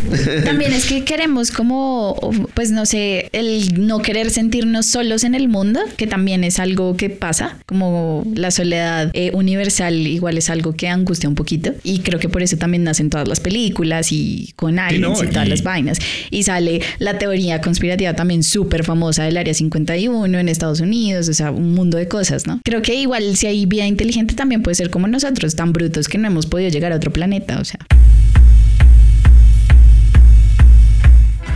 [0.43, 2.15] También es que queremos como,
[2.53, 6.95] pues no sé, el no querer sentirnos solos en el mundo, que también es algo
[6.97, 11.99] que pasa, como la soledad eh, universal igual es algo que angustia un poquito y
[11.99, 15.47] creo que por eso también nacen todas las películas y con aliens no, y todas
[15.47, 15.99] y- las vainas.
[16.29, 21.33] Y sale la teoría conspirativa también súper famosa del Área 51 en Estados Unidos, o
[21.33, 22.59] sea, un mundo de cosas, ¿no?
[22.63, 26.17] Creo que igual si hay vida inteligente también puede ser como nosotros, tan brutos que
[26.17, 27.79] no hemos podido llegar a otro planeta, o sea.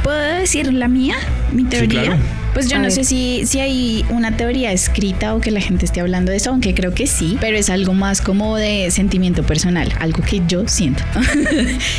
[0.03, 1.15] ¿Puedo decir la mía?
[1.51, 2.01] ¿Mi teoría?
[2.03, 2.17] claro.
[2.53, 2.91] Pues yo A no ver.
[2.91, 6.51] sé si, si hay una teoría escrita o que la gente esté hablando de eso,
[6.51, 10.67] aunque creo que sí, pero es algo más como de sentimiento personal, algo que yo
[10.67, 11.03] siento.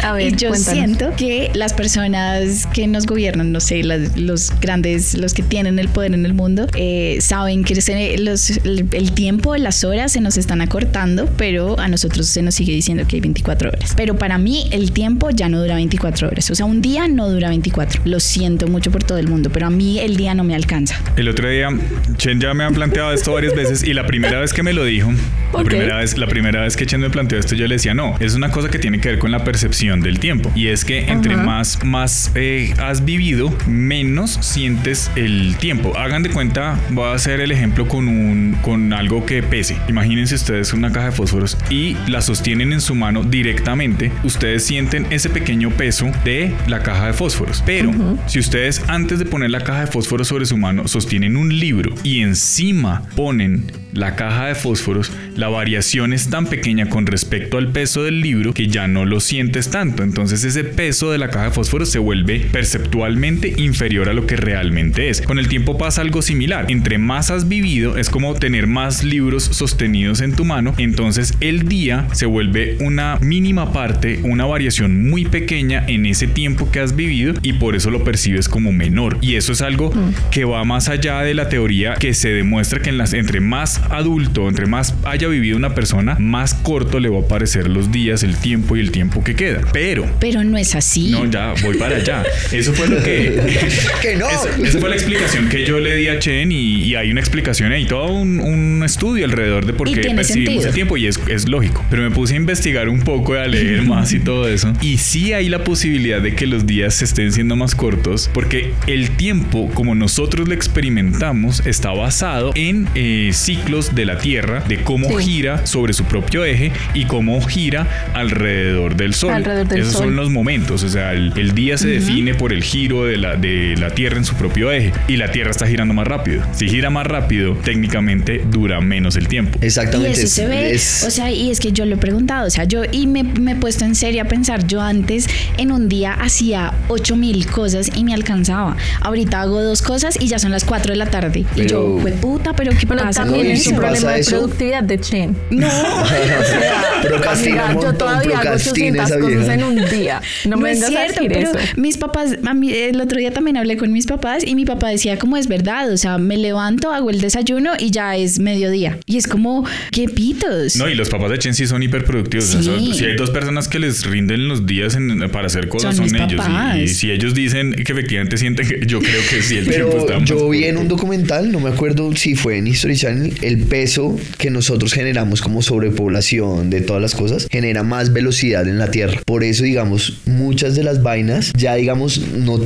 [0.05, 0.61] A ver, y yo cuéntanos.
[0.61, 5.81] siento que las personas que nos gobiernan, no sé, las- los grandes, los que tienen
[5.81, 10.13] el poder en el mundo, eh, saben que se- los- el, el tiempo, las horas
[10.13, 13.95] se nos están acortando, pero a nosotros se nos sigue diciendo que hay 24 horas.
[13.97, 16.49] Pero para mí el tiempo ya no dura 24 horas.
[16.53, 17.94] O sea, un día no dura 24.
[18.05, 21.01] Lo siento mucho por todo el mundo, pero a mí el día no me alcanza.
[21.17, 21.69] El otro día,
[22.17, 24.85] Chen ya me ha planteado esto varias veces y la primera vez que me lo
[24.85, 25.11] dijo,
[25.53, 25.67] la, Ok.
[25.67, 28.35] primera vez, la primera vez que Chen me planteó esto, yo le decía, no, es
[28.35, 30.51] una cosa que tiene que ver con la percepción del tiempo.
[30.55, 35.97] Y es que entre más, más eh, has vivido, menos sientes el tiempo.
[35.97, 39.77] Hagan de cuenta, voy a hacer el ejemplo con, un, con algo que pese.
[39.89, 44.11] Imagínense ustedes una caja de fósforos y la sostienen en su mano directamente.
[44.25, 47.63] Ustedes sienten ese pequeño peso de la caja de fósforos.
[47.67, 47.84] Pero
[48.27, 51.95] si ustedes antes de poner la caja de fósforos sobre su mano sostienen un libro
[52.03, 57.69] y encima ponen la caja de fósforos, la variación es tan pequeña con respecto al
[57.69, 60.03] peso del libro que ya no lo sientes tanto.
[60.03, 64.37] Entonces ese peso de la caja de fósforos se vuelve perceptualmente inferior a lo que
[64.37, 65.23] realmente es.
[65.23, 66.67] Con el tiempo pasa algo similar.
[66.69, 70.75] Entre más has vivido es como tener más libros sostenidos en tu mano.
[70.79, 76.71] Entonces el día se vuelve una mínima parte, una variación muy pequeña en ese tiempo
[76.71, 79.19] que has vivido y por eso lo percibes como menor.
[79.21, 79.93] Y eso es algo
[80.31, 83.81] que va más allá de la teoría que se demuestra que en las, entre más
[83.91, 88.23] adulto, entre más haya vivido una persona, más corto le va a parecer los días,
[88.23, 89.61] el tiempo y el tiempo que queda.
[89.73, 91.11] Pero Pero no es así.
[91.11, 92.25] no, ya voy para allá.
[92.53, 93.41] Eso fue lo que.
[94.03, 94.29] Que no.
[94.29, 97.21] Esa, esa fue la explicación que yo le di a Chen y, y hay una
[97.21, 100.67] explicación ahí, todo un, un estudio alrededor de por qué percibimos sentido.
[100.69, 101.85] el tiempo y es, es lógico.
[101.91, 104.73] Pero me puse a investigar un poco, a leer más y todo eso.
[104.83, 108.73] Y sí hay la posibilidad de que los días se estén siendo más cortos porque
[108.89, 114.83] el tiempo, como nosotros lo experimentamos, está basado en eh, ciclos de la Tierra, de
[114.83, 115.25] cómo Sí.
[115.25, 119.31] gira sobre su propio eje y cómo gira alrededor del Sol.
[119.33, 120.03] Alrededor del Esos Sol.
[120.07, 123.37] son los momentos, o sea, el, el día se define por el giro de la,
[123.37, 126.43] de la Tierra en su propio eje y la Tierra está girando más rápido.
[126.53, 129.59] Si gira más rápido, técnicamente dura menos el tiempo.
[129.63, 130.13] Y Exactamente.
[130.13, 132.51] eso es- se ve, es- o sea, y es que yo lo he preguntado, o
[132.51, 135.89] sea, yo y me, me he puesto en serio a pensar, yo antes en un
[135.89, 138.77] día hacía 8000 cosas y me alcanzaba.
[139.01, 141.45] Ahorita hago dos cosas y ya son las 4 de la tarde.
[141.57, 144.83] y yo, fue puta, pero ¿qué Bueno, pasa también es un problema de eso- productividad
[144.83, 145.37] de Chen.
[145.51, 145.69] No,
[147.03, 150.21] Procrastina un Amiga, yo todavía hago procrastina 800 esa cosas en un día.
[150.47, 151.81] No, me es vengas a cierto, decir pero eso.
[151.81, 154.89] mis papás, a mí, el otro día también hablé con mis papás y mi papá
[154.89, 158.99] decía como es verdad, o sea, me levanto, hago el desayuno y ya es mediodía.
[159.07, 160.77] Y es como, ¿qué pitos?
[160.77, 162.45] No, y los papás de Chen sí son hiperproductivos.
[162.47, 162.57] Sí.
[162.59, 165.69] O sea, son- si hay dos personas que les rinden los días en- para hacer
[165.69, 166.45] cosas, Son ellos.
[166.77, 170.07] Y- si ellos dicen que efectivamente sienten que yo creo que sí, el tiempo está
[170.07, 173.33] Pero más yo vi en un documental, no me acuerdo si fue en History Channel,
[173.43, 178.79] el peso que nosotros generamos como sobrepoblación de todas las cosas genera más velocidad en
[178.79, 179.21] la Tierra.
[179.27, 182.61] Por eso, digamos, muchas de las vainas ya, digamos, no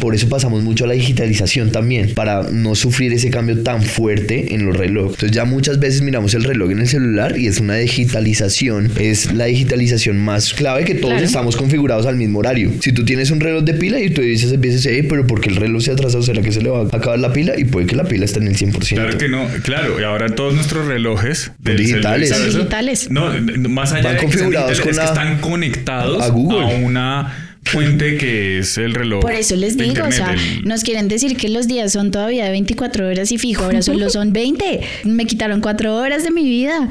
[0.00, 4.54] por eso pasamos mucho a la digitalización también, para no sufrir ese cambio tan fuerte
[4.54, 5.14] en los relojes.
[5.14, 9.32] Entonces ya muchas veces miramos el reloj en el celular y es una digitalización, es
[9.32, 11.26] la digitalización más clave que todos Claro.
[11.26, 12.70] estamos configurados al mismo horario.
[12.80, 15.48] Si tú tienes un reloj de pila y tú dices a veces, "Ey, pero porque
[15.50, 17.58] el reloj se ha atrasado, ¿será que se le va a acabar la pila?
[17.58, 19.02] Y puede que la pila esté en el 100%.
[19.02, 23.10] Claro que no, claro, y ahora todos nuestros relojes del digitales.
[23.10, 23.30] No,
[23.68, 26.76] más allá Van de que configurados con es que están conectados a Google.
[26.84, 29.20] una fuente que es el reloj.
[29.20, 32.44] Por eso les digo, o sea, el- nos quieren decir que los días son todavía
[32.44, 34.80] de 24 horas y fijo, ahora solo son 20.
[35.04, 36.88] Me quitaron 4 horas de mi vida.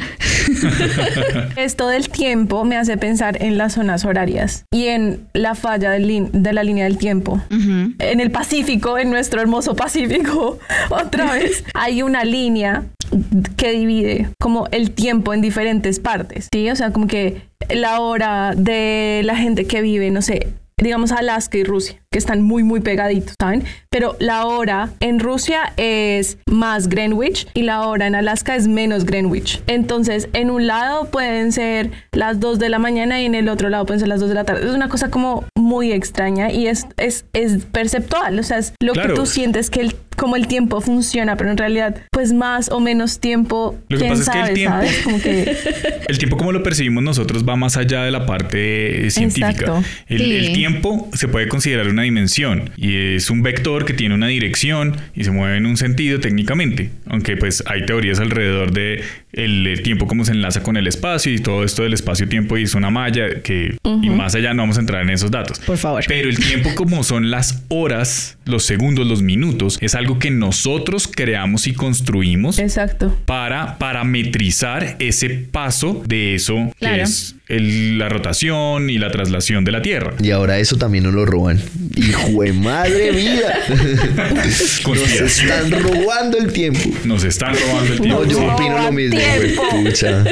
[1.56, 6.54] Esto del tiempo me hace pensar en las zonas horarias y en la falla de
[6.54, 7.42] la línea del tiempo.
[7.50, 12.84] En el Pacífico, en nuestro hermoso Pacífico, otra vez, hay una línea
[13.58, 16.70] que divide como el tiempo en diferentes partes, ¿sí?
[16.70, 20.48] O sea, como que la hora de la gente que vive, no sé,
[20.78, 23.64] digamos Alaska y Rusia, que están muy, muy pegaditos, ¿saben?
[23.90, 29.06] Pero la hora en Rusia es más Greenwich y la hora en Alaska es menos
[29.06, 29.62] Greenwich.
[29.68, 33.70] Entonces, en un lado pueden ser las 2 de la mañana y en el otro
[33.70, 34.66] lado pueden ser las 2 de la tarde.
[34.68, 38.92] Es una cosa como muy extraña y es, es, es perceptual, o sea, es lo
[38.92, 39.14] Claro.
[39.14, 42.82] que tú sientes que el, como el tiempo funciona, pero en realidad, pues más o
[42.82, 45.02] menos tiempo, Lo que quién pasa es que el sabe, tiempo- ¿sabes?
[45.04, 45.58] Como que...
[46.12, 49.50] El tiempo como lo percibimos nosotros va más allá de la parte científica.
[49.52, 49.84] Exacto.
[50.08, 50.36] El, Sí.
[50.36, 54.98] el tiempo se puede considerar una dimensión y es un vector que tiene una dirección
[55.16, 56.90] y se mueve en un sentido técnicamente.
[57.08, 59.04] Aunque pues hay teorías alrededor de
[59.34, 62.64] el, el tiempo cómo se enlaza con el espacio y todo esto del espacio-tiempo y
[62.64, 65.60] es una malla que y más allá no vamos a entrar en esos datos.
[65.60, 66.04] Por favor.
[66.08, 71.08] Pero el tiempo como son las horas, los segundos, los minutos, es algo que nosotros
[71.08, 73.18] creamos y construimos Exacto.
[73.26, 76.96] para parametrizar ese paso de eso Claro.
[76.98, 80.14] que es el- la rotación y la traslación de la Tierra.
[80.22, 81.60] Y ahora eso también nos lo roban.
[81.96, 83.60] ¡Hijo de madre mía!
[84.88, 86.80] Nos están robando el tiempo.
[87.06, 88.24] Nos están robando el tiempo.
[88.24, 89.64] No, yo opino lo mismo, tiempo.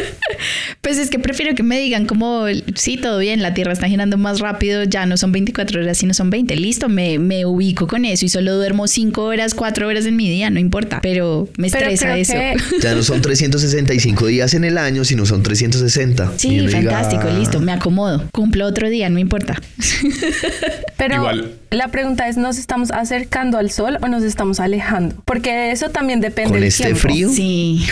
[0.82, 4.17] Pues es que prefiero que me digan como, sí, todo bien, la Tierra está girando
[4.17, 6.56] más rápido, ya no son 24 horas, sino son 20.
[6.56, 10.30] Listo, me, me ubico con eso y solo duermo 5 horas, 4 horas en mi
[10.30, 10.99] día, no importa.
[11.02, 12.34] Pero me Pero estresa eso.
[12.34, 16.32] que- Ya no son 365 días en el año, sino son 360.
[16.38, 17.38] Y Sí, diga, fantástico, "Ah".
[17.38, 18.23] listo, me acomodo.
[18.32, 19.62] Cumplo otro día, no importa.
[20.97, 21.52] Pero Igual.
[21.71, 25.15] la pregunta es, ¿nos estamos acercando al sol o nos estamos alejando?
[25.25, 27.02] Porque eso también depende Con del este tiempo.
[27.02, 27.30] frío.
[27.30, 27.86] Sí.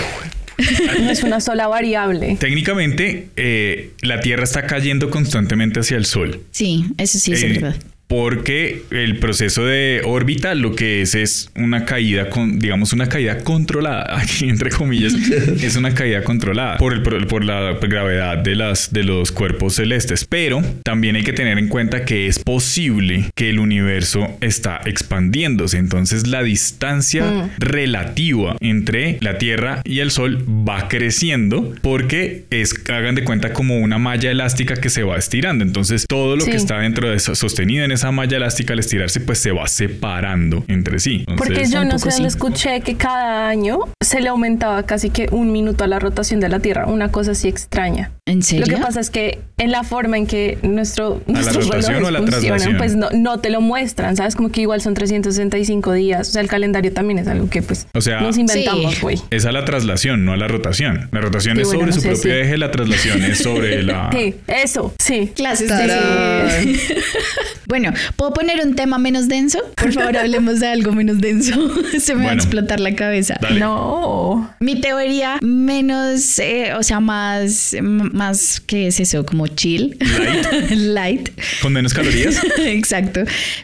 [1.01, 2.37] No es una sola variable.
[2.39, 6.41] Técnicamente, eh, la Tierra está cayendo constantemente hacia el Sol.
[6.51, 7.75] Sí, eso sí es Eh, verdad.
[8.07, 13.39] Porque el proceso de órbita lo que es es una caída con, digamos, una caída
[13.39, 18.55] controlada, aquí entre comillas, es una caída controlada por, el, por, por la gravedad de,
[18.55, 20.25] las, de los cuerpos celestes.
[20.25, 25.77] Pero también hay que tener en cuenta que es posible que el universo está expandiéndose.
[25.77, 33.15] Entonces la distancia relativa entre la Tierra y el Sol va creciendo porque es, hagan
[33.15, 35.63] de cuenta, como una malla elástica que se va estirando.
[35.63, 39.19] Entonces todo lo que está dentro de eso, sostenido en esa malla elástica al estirarse,
[39.19, 41.25] pues se va separando entre sí.
[41.37, 42.35] Porque yo no sé dónde sí.
[42.37, 46.49] escuché que cada año se le aumentaba casi que un minuto a la rotación de
[46.49, 48.11] la Tierra, una cosa así extraña.
[48.25, 48.65] ¿En serio?
[48.65, 52.03] Lo que pasa es que en la forma en que nuestro, la nuestros rotación relojes
[52.03, 52.77] o a la funcionan, traslación?
[52.77, 54.35] pues no, no te lo muestran, ¿sabes?
[54.35, 56.29] Como que igual son 365 días.
[56.29, 59.01] O sea, el calendario también es algo que pues O sea, nos inventamos, Sí.
[59.01, 59.17] güey.
[59.29, 61.09] es a la traslación, no a la rotación.
[61.11, 62.39] La rotación Sí, es bueno, sobre no su sé, propio sí.
[62.39, 64.09] eje, la traslación es sobre la...
[64.17, 65.31] Sí, eso, sí.
[65.35, 66.79] Clases de...
[67.67, 69.59] bueno, ¿puedo poner un tema menos denso?
[69.75, 71.53] Por favor, hablemos de algo menos denso.
[71.99, 73.37] Se me va a explotar la cabeza.
[73.41, 73.59] Dale.
[73.59, 74.53] No.
[74.59, 79.25] Mi teoría menos, eh, o sea, más, más, ¿qué es eso?
[79.25, 79.97] Como chill.
[79.99, 80.71] Light.
[80.71, 81.29] Light.
[81.61, 82.41] Con menos calorías.
[82.57, 83.21] Exacto.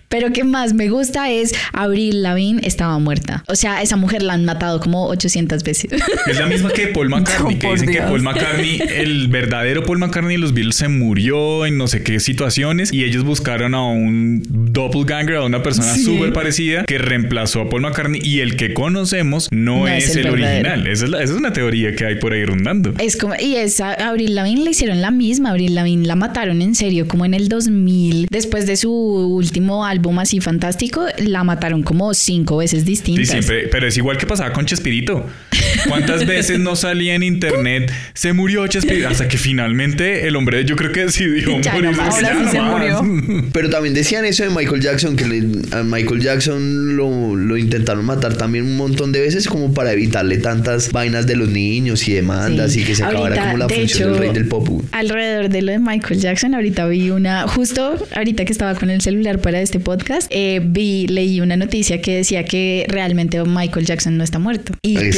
[0.10, 3.44] Pero que más me gusta es Avril Lavigne estaba muerta.
[3.48, 5.92] O sea, esa mujer la han matado como 800 veces.
[6.28, 8.02] Es la misma que Paul McCartney, No, que dicen que.
[8.02, 12.20] Paul McCartney, el verdadero Paul McCartney de los Beatles se murió en no sé qué
[12.20, 14.13] situaciones y ellos buscaron a un
[14.48, 16.04] doppelganger, a una persona Sí.
[16.04, 20.16] súper parecida que reemplazó a Paul McCartney y el que conocemos no, No es, es
[20.18, 20.88] el original.
[20.88, 22.94] Esa es, la- esa es una teoría que hay por ahí rondando.
[23.00, 25.50] Es como, y esa Avril Lavigne le hicieron la misma.
[25.52, 28.28] Avril Lavigne la mataron en serio, como en el 2000.
[28.30, 33.28] Después de su último álbum así fantástico, la mataron como cinco veces Sí, distintas.
[33.30, 35.26] siempre, pero es igual que pasaba con Chespirito.
[35.88, 37.92] ¿Cuántas veces no salía en internet?
[38.14, 39.08] Se murió Chespirito.
[39.10, 41.92] Hasta que finalmente el hombre, yo creo que decidió Ya morir.
[41.92, 42.16] no más.
[42.16, 43.46] Ahora sí se murió.
[43.52, 48.06] Pero también decían eso de Michael Jackson, que le- a Michael Jackson lo, lo intentaron
[48.06, 52.14] matar también un montón de veces como para evitarle tantas vainas de los niños y
[52.14, 52.82] demandas Sí.
[52.82, 54.68] y que se acabara Ahorita, como la de función del rey del pop.
[54.92, 59.02] Alrededor de lo de Michael Jackson, ahorita vi una, justo ahorita que estaba con el
[59.02, 64.18] celular para este podcast, eh, vi, leí una noticia que decía que realmente Michael Jackson
[64.18, 64.74] no está muerto.
[64.82, 65.12] Y que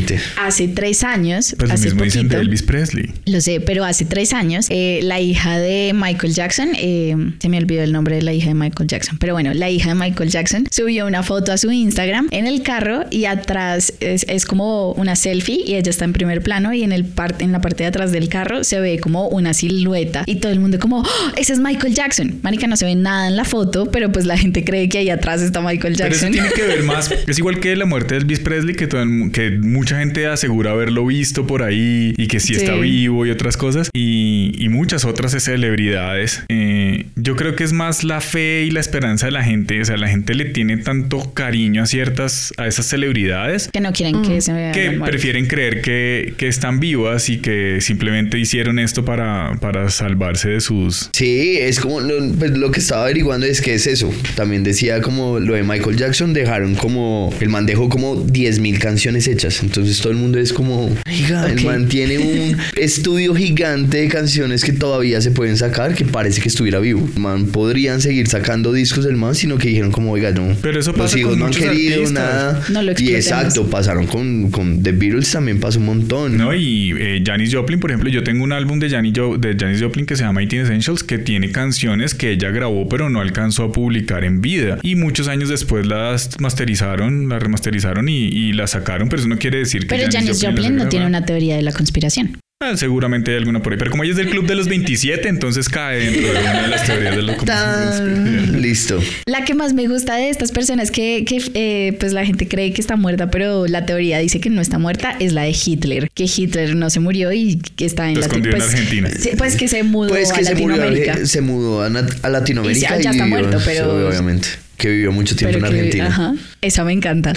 [0.00, 0.18] Exactamente.
[0.40, 3.10] hace tres años, Pues lo hace mismo dicen de poquito, Elvis Presley.
[3.26, 7.58] Lo sé, pero hace tres años, eh, la hija de Michael Jackson, eh, se me
[7.58, 10.30] olvidó el nombre de la hija de Michael Jackson, pero bueno, la hija de Michael
[10.30, 14.92] Jackson subió una foto a su Instagram en el carro y atrás es, es como
[14.92, 17.82] una selfie y ella está en primer plano y en, el parte en la parte
[17.84, 21.06] de atrás del carro se ve como una silueta y todo el mundo como, "Oh,
[21.36, 22.38] ese es Michael Jackson.
[22.42, 25.10] Marica, no se ve nada en la foto, pero pues la gente cree que ahí
[25.10, 26.32] atrás está Michael Pero eso Jackson.
[26.32, 27.10] tiene que ver más.
[27.26, 29.02] Es igual que la muerte de Elvis Presley, que, todo
[29.32, 29.50] que
[29.82, 33.90] mucha gente asegura haberlo visto por ahí y que sí, está vivo y otras cosas.
[33.92, 36.44] Y, y muchas otras celebridades.
[36.50, 39.80] Eh, yo creo que es más la fe y la esperanza de la gente.
[39.80, 43.70] O sea, la gente le tiene tanto cariño a ciertas, a esas celebridades.
[43.72, 47.78] que no quieren que se vea Que prefieren creer que, que están vivas y que
[47.80, 51.10] simplemente hicieron esto para, para salvarse de sus...
[51.12, 54.12] Sí, es como lo, pues, lo que estaba averiguando es que es eso.
[54.36, 59.26] También decía como lo de Michael Jackson, dejaron como, el man dejó como 10.000 canciones
[59.26, 59.60] hechas.
[59.72, 64.64] Entonces todo el mundo es como, oiga, el man tiene un estudio gigante de canciones
[64.64, 67.08] que todavía se pueden sacar que parece que estuviera vivo.
[67.16, 70.54] Man, podrían seguir sacando discos del man, sino que dijeron como, oiga, no.
[70.60, 72.12] Pero eso los pasa hijos con no han querido artistas.
[72.12, 72.62] nada.
[72.68, 76.36] No lo y exacto, pasaron con, con The Beatles también pasó un montón.
[76.36, 79.56] No, y eh, Janis Joplin, por ejemplo, yo tengo un álbum de Janis, Jo- de
[79.58, 83.20] Janis Joplin que se llama 18 Essentials, que tiene canciones que ella grabó, pero no
[83.20, 84.78] alcanzó a publicar en vida.
[84.82, 89.38] Y muchos años después las masterizaron, las remasterizaron y, y las sacaron, pero eso no
[89.38, 92.38] quiere decir que Pero Janis Joplin no tiene una teoría de la conspiración.
[92.64, 93.78] Ah, seguramente hay alguna por ahí.
[93.78, 96.68] Pero como ella es del club de los 27, entonces cae dentro de una de
[96.68, 98.62] las teorías de la conspiración.
[98.62, 99.02] Listo.
[99.26, 102.72] La que más me gusta de estas personas que, que eh, pues la gente cree
[102.72, 106.08] que está muerta, pero la teoría dice que no está muerta, es la de Hitler,
[106.14, 109.10] que Hitler no se murió y que está en Lo Lati- escondió en pues, Argentina.
[109.10, 111.26] sí, Pues que se mudó Pues a se Latinoamérica.
[111.26, 111.88] se mudó a,
[112.28, 114.46] Latinoamérica Y ya- ya está vivió, muerto, pero- obviamente.
[114.76, 116.06] que vivió mucho tiempo Pero en que- Argentina.
[116.06, 117.32] ajá, esa me encanta.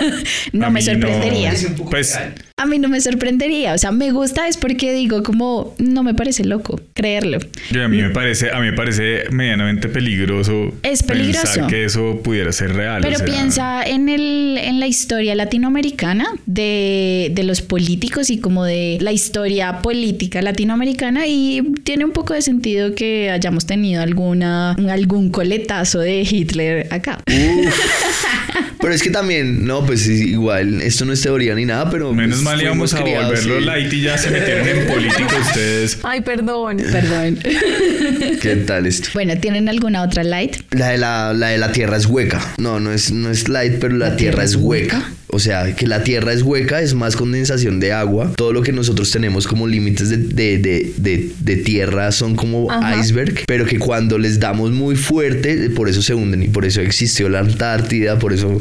[0.52, 1.54] no me sorprendería.
[1.90, 2.18] Pues
[2.56, 3.72] A mí no me sorprendería.
[3.74, 7.38] O sea, me gusta es porque digo como no me parece loco creerlo.
[7.70, 10.72] yo- a mí me parece, a mí me parece medianamente peligroso.
[10.82, 11.42] Es peligroso.
[11.44, 13.00] Pensar que eso pudiera ser real.
[13.02, 18.38] Pero o sea, piensa en, el, en la historia latinoamericana de, de los políticos y
[18.38, 24.02] como de la historia política latinoamericana y tiene un poco de sentido que hayamos tenido
[24.02, 27.20] alguna, algún coletazo de Hitler acá.
[28.80, 32.12] Pero es que también, no, pues igual, esto no es teoría ni nada, pero.
[32.12, 33.64] Menos pues, mal íbamos a volverlo sí.
[33.64, 35.98] light y ya se metieron en política ustedes.
[36.02, 36.78] Ay, perdón.
[36.78, 37.38] Perdón.
[38.40, 39.08] ¿Qué tal esto?
[39.14, 40.56] bueno, ¿tienen alguna otra light?
[40.70, 42.40] La de la, la de la tierra es hueca.
[42.58, 45.02] No, no es, no es light, pero la, tierra, es hueca.
[45.28, 48.32] O sea, que la tierra es hueca, es más condensación de agua.
[48.36, 52.70] Todo lo que nosotros tenemos como límites de, de, de, de- de tierra son como
[52.70, 52.98] Ajá.
[53.00, 56.80] iceberg, pero que cuando les damos muy fuerte, por eso se hunden y por eso
[56.82, 58.60] existió la Antártida, por eso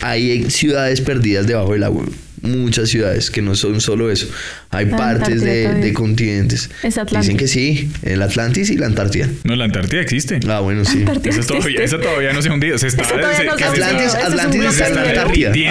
[0.00, 2.04] hay ciudades perdidas debajo del agua.
[2.42, 4.26] Muchas ciudades que no son solo eso.
[4.70, 6.70] Hay La partes de, de continentes.
[6.82, 7.20] Es Atlantis.
[7.28, 9.28] Dicen que sí, el Atlantis y la Antártida.
[9.44, 10.38] No, la Antártida existe.
[10.48, 11.02] Ah, bueno, sí.
[11.24, 11.84] Esa todavía, existe.
[11.84, 12.78] esa todavía no se ha hundido.
[12.78, 13.48] Se está, no se se.
[13.48, 15.02] Atlantis, es se está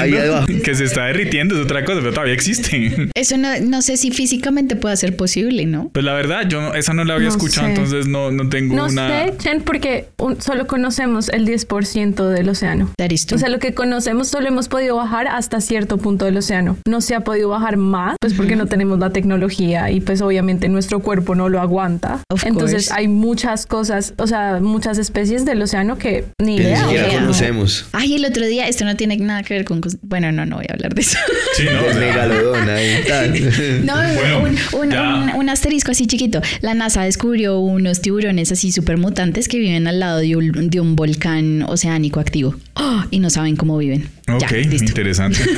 [0.01, 0.47] ahí abajo.
[0.63, 3.09] Que se está derritiendo es otra cosa, pero todavía existe.
[3.15, 5.89] Eso no, no sé si físicamente pueda ser posible, ¿no?
[5.93, 7.73] Pues la verdad, yo no- esa no la había No escuchado, sé.
[7.73, 9.25] entonces no, no tengo No una.
[9.27, 12.91] sé, Chen, porque un- solo conocemos el 10% del océano.
[13.33, 16.64] O sea, lo que conocemos solo hemos podido bajar hasta cierto punto del océano.
[16.87, 20.67] No se ha podido bajar más, pues porque no tenemos la tecnología y pues obviamente
[20.69, 22.21] nuestro cuerpo no lo aguanta.
[22.31, 22.93] Of Entonces course.
[23.01, 26.83] hay muchas cosas, o sea, muchas especies del océano que ni Que ni idea.
[26.83, 27.85] siquiera conocemos.
[27.91, 29.81] Ay, el otro día, esto no tiene nada que ver con...
[30.01, 31.17] Bueno, no, no voy a hablar de eso.
[31.55, 33.33] Sí, no, El megalodón ahí tal.
[33.85, 34.39] No, Bueno,
[34.73, 36.41] un, un- un- un asterisco así chiquito.
[36.61, 40.79] La NASA descubrió unos tiburones así súper mutantes que viven al lado de un, de
[40.79, 42.55] un volcán oceánico activo.
[42.75, 43.03] ¡Oh!
[43.11, 44.09] Y no saben cómo viven.
[44.27, 44.85] Ok, Ya, listo.
[44.85, 45.39] interesante.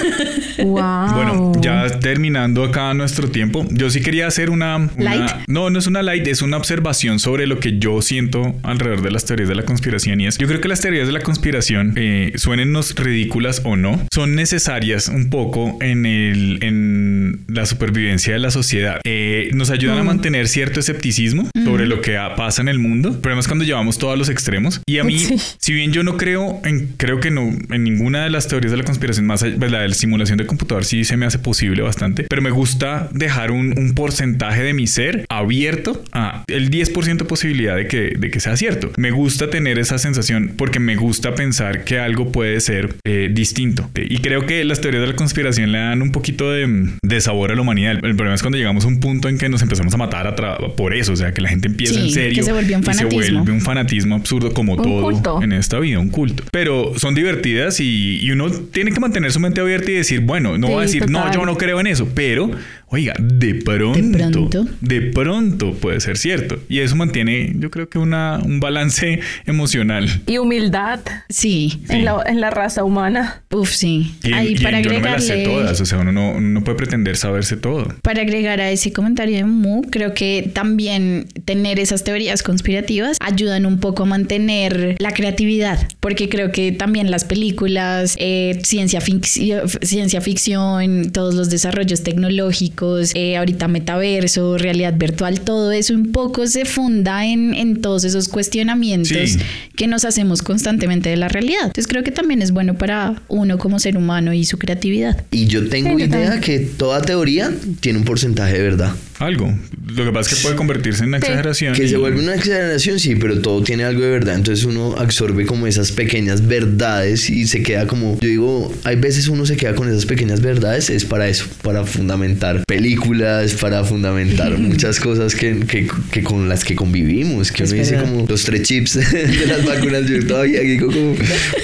[0.57, 1.13] Wow.
[1.13, 5.29] Bueno, ya terminando acá nuestro tiempo, yo sí quería hacer una, una- Light.
[5.47, 9.11] No, no es una light, es una observación sobre lo que yo siento alrededor de
[9.11, 10.19] las teorías de la conspiración.
[10.19, 14.01] Y es, yo creo que las teorías de la conspiración, eh, suénennos ridículas o no,
[14.11, 18.99] son necesarias un poco en, el, en la supervivencia de la sociedad.
[19.03, 23.09] Eh, nos ayudan a mantener cierto escepticismo sobre lo que pasa en el mundo.
[23.09, 24.81] El problema es cuando llevamos todos los extremos.
[24.87, 25.35] Y a mí, Sí.
[25.59, 28.77] si bien yo no creo en, creo que no, en ninguna de las teorías de
[28.77, 31.39] la conspiración, más allá, pues la de la simulación de computador sí se me hace
[31.39, 36.69] posible bastante, pero me gusta dejar un, un porcentaje de mi ser abierto a el
[36.69, 38.91] 10% posibilidad de que, de que sea cierto.
[38.97, 43.89] Me gusta tener esa sensación porque me gusta pensar que algo puede ser eh, distinto.
[43.95, 47.51] Y creo que las teorías de la conspiración le dan un poquito de, de sabor
[47.51, 47.91] a la humanidad.
[47.91, 50.27] El, el problema es cuando llegamos a un punto en que nos empezamos a matar
[50.27, 50.35] a
[50.75, 52.83] por eso, o sea, que la gente empieza Sí, en serio que se volvió un
[52.83, 53.33] y se fanatismo.
[53.39, 55.41] vuelve un fanatismo absurdo como Un todo culto.
[55.41, 56.43] en esta vida, un culto.
[56.51, 60.57] Pero son divertidas y, y uno tiene que mantener su mente abierta y decir, bueno,
[60.57, 62.49] no Sí, va a decir, no, yo no creo en eso, pero,
[62.89, 65.11] oiga, de pronto, de pronto.
[65.13, 66.59] pronto, puede ser cierto.
[66.69, 70.09] Y eso mantiene, yo creo que una, un balance emocional.
[70.25, 71.81] Y humildad Sí.
[71.89, 73.43] en, la, en la raza humana.
[73.51, 74.13] Uf, sí.
[74.23, 75.61] Y, Ahí y para yo no me las sé agregarle...
[75.61, 77.93] todas, o sea, uno no, uno no puede pretender saberse todo.
[78.01, 83.65] Para agregar a ese comentario de Mu, creo que también tener esas teorías conspirativas ayudan
[83.65, 89.61] un poco a mantener la creatividad, porque creo que también las películas, eh, ciencia, ficción,
[89.81, 92.76] ciencia ficción, todos los desarrollos tecnológicos,
[93.15, 98.27] eh, ahorita metaverso, realidad virtual, todo eso un poco se funda en, en todos esos
[98.29, 99.39] cuestionamientos Sí.
[99.75, 101.61] que nos hacemos constantemente de la realidad.
[101.65, 105.23] Entonces creo que también es bueno para uno como ser humano y su creatividad.
[105.31, 106.41] Y yo tengo Sí, idea también.
[106.41, 108.91] que toda teoría tiene un porcentaje de verdad.
[109.19, 109.51] Algo.
[109.95, 111.73] Lo que pasa es que puede convertirse en una exageración.
[111.73, 114.35] Que y- se vuelve una exageración, sí, pero todo tiene algo de verdad.
[114.35, 119.27] Entonces uno absorbe como esas pequeñas verdades y se queda como, yo digo, hay veces
[119.27, 124.57] uno se queda con esas pequeñas verdades, es para eso, para fundamentar películas, para fundamentar
[124.59, 128.43] muchas cosas que, que- que con las que convivimos, que Es uno dice como los
[128.43, 131.15] tres chips de las vacunas, yo todavía digo como,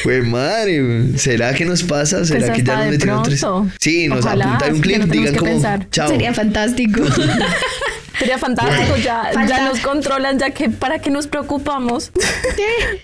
[0.04, 2.26] pues madre, ¿será que nos pasa?
[2.26, 3.46] ¿Será Pues que ya nos metieron tres?
[3.80, 5.88] Sí, nos Ojalá, apuntan un clip, no digan como, pensar.
[5.92, 6.08] chao.
[6.10, 7.04] Sería fantástico.
[8.20, 12.12] Sería fantástico, ya, Falta- ya nos controlan, ya que para qué nos preocupamos.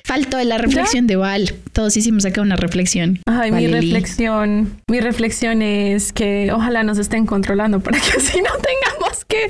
[0.05, 1.53] Faltó de la reflexión de Val.
[1.73, 3.19] Todos hicimos acá una reflexión.
[3.25, 8.51] Ay, mi reflexión, mi reflexión es que ojalá nos estén controlando para que así no
[8.61, 9.47] tengamos que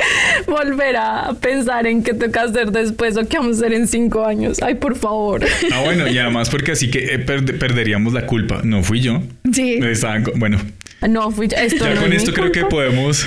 [0.47, 4.25] volver a pensar en qué toca hacer después o qué vamos a hacer en cinco
[4.25, 4.57] años.
[4.61, 5.45] Ay, por favor.
[5.71, 8.61] Ah, bueno, y además porque así que eh, perde- perderíamos la culpa.
[8.63, 9.21] No fui yo.
[9.51, 9.79] Sí.
[9.83, 10.57] Estaban bueno,
[11.07, 13.25] No, fui, esto Ya no con es esto creo que podemos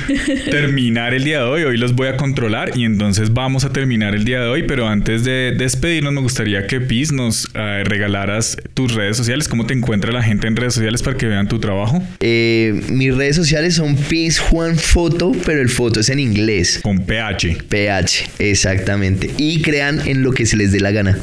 [0.51, 1.63] terminar el día de hoy.
[1.63, 4.65] Hoy los voy a controlar y entonces vamos a terminar el día de hoy.
[4.65, 9.49] Pero antes de despedirnos, me gustaría que Pis nos eh, regalaras tus redes sociales.
[9.49, 12.03] ¿Cómo te encuentra la gente en redes sociales para que vean tu trabajo?
[12.21, 16.81] Eh, mis redes sociales son Piz Juan Foto, pero el foto es en inglés.
[16.83, 17.57] Con PH.
[17.69, 19.31] PH, exactamente.
[19.39, 21.19] Y crean en lo que se les dé la gana.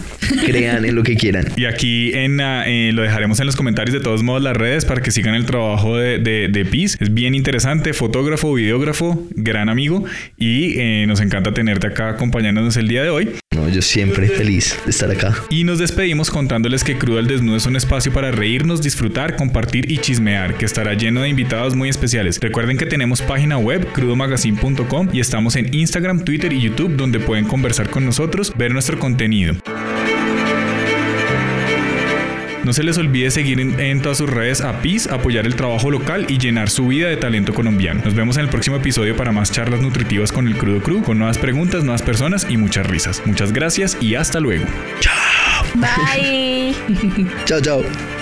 [0.46, 1.46] Crean en lo que quieran.
[1.60, 4.86] Y aquí en, ah, eh, lo dejaremos en los comentarios de todos modos las redes
[4.86, 6.98] para que sigan el trabajo de, de, de Piz.
[7.00, 10.06] Es bien interesante, fotógrafo, videógrafo, gran amigo
[10.38, 13.30] y eh, nos encanta tenerte acá acompañándonos el día de hoy.
[13.56, 15.36] No, yo siempre feliz de estar acá.
[15.50, 19.92] Y nos despedimos contándoles que Crudo al Desnudo es un espacio para reírnos, disfrutar, compartir
[19.92, 22.40] y chismear, que estará lleno de invitados muy especiales.
[22.40, 27.46] Recuerden que tenemos página web crudomagazine.com y estamos en Instagram, Twitter y YouTube donde pueden
[27.46, 29.56] conversar con nosotros, ver nuestro contenido.
[32.64, 35.90] No se les olvide seguir en, en todas sus redes a PIS, apoyar el trabajo
[35.92, 38.02] local y llenar su vida de talento colombiano.
[38.04, 41.18] Nos vemos en el próximo episodio para más charlas nutritivas con el Crudo Crew, con
[41.18, 43.22] nuevas preguntas, nuevas personas y muchas risas.
[43.26, 44.66] Muchas gracias y hasta luego.
[45.76, 46.76] Bye.
[47.46, 48.19] Chao, chao.